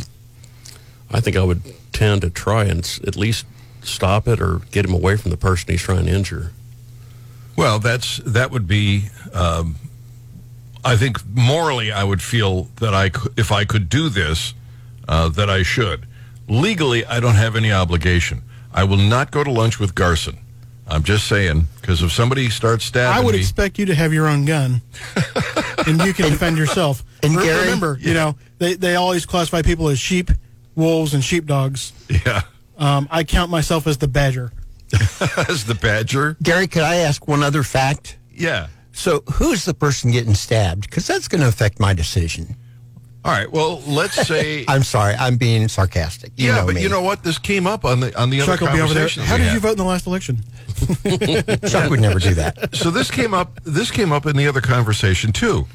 I 1.11 1.19
think 1.21 1.35
I 1.35 1.43
would 1.43 1.61
tend 1.91 2.21
to 2.21 2.29
try 2.29 2.65
and 2.65 2.99
at 3.05 3.15
least 3.15 3.45
stop 3.81 4.27
it 4.27 4.39
or 4.41 4.59
get 4.71 4.85
him 4.85 4.93
away 4.93 5.17
from 5.17 5.31
the 5.31 5.37
person 5.37 5.71
he's 5.71 5.81
trying 5.81 6.05
to 6.05 6.11
injure. 6.11 6.51
Well, 7.55 7.79
that's 7.79 8.17
that 8.25 8.51
would 8.51 8.67
be. 8.67 9.09
Um, 9.33 9.75
I 10.85 10.95
think 10.95 11.17
morally, 11.27 11.91
I 11.91 12.03
would 12.05 12.21
feel 12.21 12.69
that 12.77 12.93
I, 12.93 13.11
if 13.35 13.51
I 13.51 13.65
could 13.65 13.89
do 13.89 14.07
this, 14.07 14.53
uh, 15.09 15.27
that 15.29 15.49
I 15.49 15.61
should. 15.63 16.05
Legally, 16.47 17.05
I 17.05 17.19
don't 17.19 17.35
have 17.35 17.55
any 17.57 17.71
obligation. 17.71 18.41
I 18.73 18.85
will 18.85 18.97
not 18.97 19.29
go 19.31 19.43
to 19.43 19.51
lunch 19.51 19.77
with 19.79 19.93
Garson. 19.93 20.37
I'm 20.87 21.03
just 21.03 21.27
saying 21.27 21.67
because 21.81 22.01
if 22.01 22.11
somebody 22.11 22.49
starts 22.49 22.85
stabbing 22.85 23.21
I 23.21 23.23
would 23.23 23.35
me, 23.35 23.41
expect 23.41 23.77
you 23.77 23.85
to 23.87 23.95
have 23.95 24.13
your 24.13 24.27
own 24.27 24.45
gun, 24.45 24.81
and 25.85 26.01
you 26.03 26.13
can 26.13 26.29
defend 26.31 26.57
yourself. 26.57 27.03
and 27.23 27.35
Re- 27.35 27.43
Gary- 27.43 27.61
remember, 27.65 27.97
you 28.01 28.13
know 28.13 28.35
they 28.57 28.73
they 28.75 28.95
always 28.95 29.25
classify 29.25 29.61
people 29.61 29.89
as 29.89 29.99
sheep, 29.99 30.31
wolves, 30.79 31.13
and 31.13 31.23
sheepdogs. 31.23 31.93
yeah, 32.25 32.41
Um, 32.77 33.07
I 33.11 33.23
count 33.23 33.51
myself 33.51 33.85
as 33.85 33.97
the 33.97 34.07
badger. 34.07 34.51
as 35.47 35.65
the 35.65 35.77
badger, 35.79 36.35
Gary, 36.41 36.67
could 36.67 36.81
I 36.81 36.95
ask 36.95 37.27
one 37.27 37.43
other 37.43 37.61
fact? 37.63 38.17
yeah. 38.33 38.67
So, 38.91 39.21
who's 39.33 39.63
the 39.63 39.73
person 39.73 40.11
getting 40.11 40.33
stabbed? 40.33 40.81
Because 40.81 41.07
that's 41.07 41.27
going 41.29 41.39
to 41.41 41.47
affect 41.47 41.79
my 41.79 41.93
decision. 41.93 42.57
All 43.23 43.31
right. 43.31 43.49
Well, 43.49 43.81
let's 43.87 44.15
say. 44.27 44.65
I'm 44.67 44.83
sorry, 44.83 45.13
I'm 45.13 45.37
being 45.37 45.67
sarcastic. 45.69 46.31
You 46.35 46.47
yeah, 46.49 46.55
know 46.55 46.65
but 46.65 46.75
me. 46.75 46.81
you 46.81 46.89
know 46.89 47.01
what? 47.01 47.23
This 47.23 47.37
came 47.37 47.65
up 47.67 47.85
on 47.85 47.99
the 48.01 48.19
on 48.19 48.29
the 48.29 48.39
Chuck 48.39 48.61
other 48.61 48.65
will 48.71 48.75
be 48.77 48.81
over 48.81 48.93
there. 48.93 49.03
conversation. 49.03 49.23
How 49.23 49.37
did 49.37 49.45
had. 49.45 49.53
you 49.53 49.59
vote 49.61 49.71
in 49.73 49.77
the 49.77 49.83
last 49.85 50.05
election? 50.07 50.41
Chuck 51.69 51.89
would 51.89 51.99
never 52.01 52.19
do 52.19 52.33
that. 52.35 52.75
so 52.75 52.89
this 52.91 53.11
came 53.11 53.33
up 53.33 53.59
this 53.63 53.91
came 53.91 54.11
up 54.11 54.25
in 54.25 54.35
the 54.35 54.47
other 54.47 54.61
conversation 54.61 55.31
too 55.33 55.65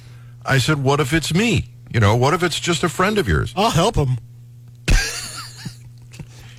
i 0.46 0.56
said 0.58 0.82
what 0.82 0.98
if 1.00 1.12
it's 1.12 1.34
me 1.34 1.66
you 1.92 2.00
know 2.00 2.16
what 2.16 2.32
if 2.34 2.42
it's 2.42 2.58
just 2.58 2.82
a 2.82 2.88
friend 2.88 3.18
of 3.18 3.28
yours 3.28 3.52
I'll 3.56 3.70
help 3.70 3.96
him. 3.96 4.16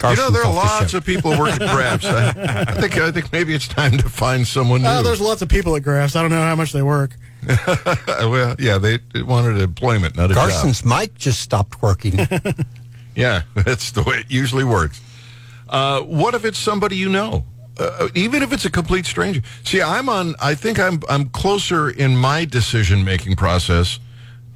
You 0.03 0.15
know, 0.15 0.29
there 0.29 0.41
are 0.41 0.43
Carson's 0.43 0.43
the 0.43 0.49
lots 0.49 0.93
of 0.93 1.05
people 1.05 1.31
who 1.33 1.39
work 1.39 1.59
at 1.59 1.59
Grabs. 1.59 2.05
I, 2.05 2.65
I 2.67 2.73
think 2.81 2.97
I 2.97 3.11
think 3.11 3.31
maybe 3.31 3.53
it's 3.55 3.67
time 3.67 3.97
to 3.97 4.09
find 4.09 4.45
someone 4.45 4.81
new. 4.81 4.87
Uh, 4.87 5.01
there's 5.01 5.21
lots 5.21 5.41
of 5.41 5.49
people 5.49 5.75
at 5.75 5.83
Graphs. 5.83 6.15
I 6.15 6.21
don't 6.21 6.31
know 6.31 6.41
how 6.41 6.55
much 6.55 6.73
they 6.73 6.81
work. 6.83 7.15
well, 8.07 8.55
yeah, 8.59 8.77
they, 8.77 8.99
they 9.13 9.21
wanted 9.21 9.61
employment, 9.61 10.15
not 10.15 10.31
a 10.31 10.33
job. 10.33 10.49
Carson's 10.49 10.83
mic 10.83 11.15
just 11.15 11.41
stopped 11.41 11.81
working. 11.81 12.19
Yeah, 13.15 13.43
that's 13.53 13.91
the 13.91 14.03
way 14.03 14.17
it 14.17 14.25
usually 14.29 14.65
works. 14.65 15.01
Uh, 15.69 16.01
what 16.01 16.35
if 16.35 16.43
it's 16.43 16.57
somebody 16.57 16.97
you 16.97 17.09
know? 17.09 17.45
Uh, 17.79 18.09
even 18.13 18.43
if 18.43 18.53
it's 18.53 18.65
a 18.65 18.69
complete 18.69 19.05
stranger. 19.05 19.41
See, 19.63 19.81
I'm 19.81 20.07
on. 20.09 20.35
I 20.41 20.55
think 20.55 20.79
I'm 20.79 21.01
I'm 21.09 21.29
closer 21.29 21.89
in 21.89 22.15
my 22.15 22.45
decision 22.45 23.03
making 23.03 23.35
process 23.35 23.99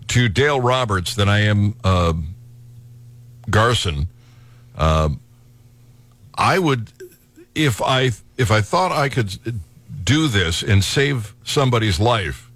to 0.10 0.30
Dale 0.30 0.60
Roberts 0.60 1.16
than 1.16 1.28
I 1.28 1.40
am 1.40 1.76
uh, 1.84 2.14
Garson. 3.50 4.08
I 6.40 6.58
would, 6.58 6.92
if 7.54 7.82
I 7.82 8.12
if 8.38 8.50
I 8.52 8.62
thought 8.62 8.92
I 8.92 9.10
could 9.10 9.38
do 10.04 10.28
this 10.28 10.64
and 10.64 10.84
save 10.84 11.36
somebody's 11.44 12.00
life, 12.00 12.50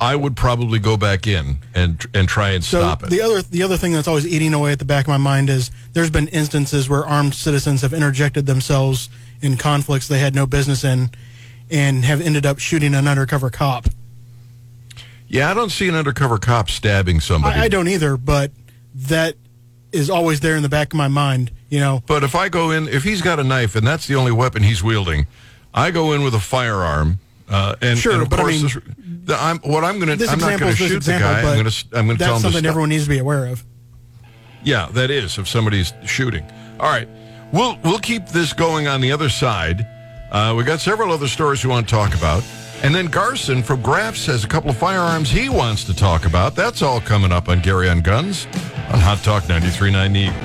I 0.00 0.16
would 0.16 0.36
probably 0.36 0.78
go 0.78 0.96
back 0.96 1.26
in 1.26 1.58
and 1.74 2.04
and 2.14 2.28
try 2.28 2.50
and 2.50 2.64
So 2.64 2.80
stop 2.80 3.02
it. 3.04 3.10
the 3.10 3.20
other 3.20 3.42
the 3.42 3.62
other 3.62 3.76
thing 3.76 3.92
that's 3.92 4.08
always 4.08 4.26
eating 4.26 4.54
away 4.54 4.72
at 4.72 4.78
the 4.78 4.84
back 4.84 5.04
of 5.04 5.08
my 5.08 5.16
mind 5.18 5.50
is 5.50 5.70
there's 5.92 6.10
been 6.10 6.28
instances 6.28 6.88
where 6.88 7.04
armed 7.06 7.34
citizens 7.34 7.82
have 7.82 7.92
interjected 7.92 8.46
themselves 8.46 9.08
in 9.42 9.56
conflicts 9.58 10.08
they 10.08 10.18
had 10.18 10.34
no 10.34 10.46
business 10.46 10.82
in, 10.82 11.10
and 11.70 12.04
have 12.06 12.22
ended 12.22 12.46
up 12.46 12.58
shooting 12.58 12.94
an 12.94 13.06
undercover 13.06 13.50
cop. 13.50 13.86
Yeah, 15.28 15.50
I 15.50 15.54
don't 15.54 15.70
see 15.70 15.88
an 15.88 15.94
undercover 15.94 16.38
cop 16.38 16.70
stabbing 16.70 17.20
somebody. 17.20 17.58
I, 17.58 17.64
I 17.64 17.68
don't 17.68 17.88
either, 17.88 18.16
but 18.16 18.50
that 18.94 19.34
is 19.92 20.08
always 20.08 20.40
there 20.40 20.56
in 20.56 20.62
the 20.62 20.68
back 20.70 20.92
of 20.92 20.96
my 20.96 21.08
mind. 21.08 21.50
You 21.68 21.80
know, 21.80 22.02
But 22.06 22.22
if 22.22 22.34
I 22.34 22.48
go 22.48 22.70
in, 22.70 22.86
if 22.88 23.02
he's 23.02 23.20
got 23.22 23.40
a 23.40 23.44
knife 23.44 23.74
and 23.74 23.84
that's 23.86 24.06
the 24.06 24.14
only 24.14 24.30
weapon 24.32 24.62
he's 24.62 24.82
wielding, 24.84 25.26
I 25.74 25.90
go 25.90 26.12
in 26.12 26.22
with 26.22 26.34
a 26.34 26.40
firearm. 26.40 27.18
Uh, 27.48 27.74
and, 27.82 27.98
Sure, 27.98 28.12
and 28.12 28.22
of 28.22 28.28
but 28.30 28.38
I 28.38 28.42
course, 28.42 28.54
mean, 28.54 28.62
this- 28.62 28.78
the, 29.26 29.36
I'm, 29.36 29.58
what 29.58 29.82
I'm 29.84 29.98
going 29.98 30.16
to, 30.16 30.26
I'm 30.28 30.38
not 30.38 30.58
going 30.60 30.70
to 30.70 30.76
shoot 30.76 30.92
example, 30.96 31.28
the 31.28 31.34
guy. 31.34 31.38
I'm 31.50 31.54
going 31.62 31.68
to, 31.70 31.86
I'm 31.94 32.06
going 32.06 32.18
to 32.18 32.24
tell 32.24 32.36
him 32.36 32.42
something 32.42 32.64
everyone 32.66 32.90
needs 32.90 33.04
to 33.04 33.10
be 33.10 33.18
aware 33.18 33.46
of. 33.46 33.64
Yeah, 34.62 34.88
that 34.92 35.10
is 35.10 35.38
if 35.38 35.48
somebody's 35.48 35.92
shooting. 36.04 36.44
All 36.80 36.88
right, 36.88 37.08
we'll 37.52 37.78
we'll 37.84 37.98
keep 38.00 38.26
this 38.28 38.52
going 38.52 38.86
on 38.88 39.00
the 39.00 39.10
other 39.12 39.28
side. 39.28 39.86
Uh, 40.30 40.54
we 40.56 40.62
got 40.64 40.80
several 40.80 41.12
other 41.12 41.28
stories 41.28 41.64
we 41.64 41.70
want 41.70 41.88
to 41.88 41.94
talk 41.94 42.14
about, 42.14 42.42
and 42.82 42.92
then 42.94 43.06
Garson 43.06 43.62
from 43.62 43.80
Graphs 43.82 44.26
has 44.26 44.44
a 44.44 44.48
couple 44.48 44.70
of 44.70 44.76
firearms 44.76 45.30
he 45.30 45.48
wants 45.48 45.84
to 45.84 45.94
talk 45.94 46.24
about. 46.26 46.54
That's 46.56 46.82
all 46.82 47.00
coming 47.00 47.30
up 47.32 47.48
on 47.48 47.60
Gary 47.60 47.88
on 47.88 48.00
Guns 48.00 48.46
on 48.92 49.00
Hot 49.00 49.18
Talk 49.24 49.44
93.9 49.44 50.12
The 50.12 50.18
Eagle. 50.20 50.36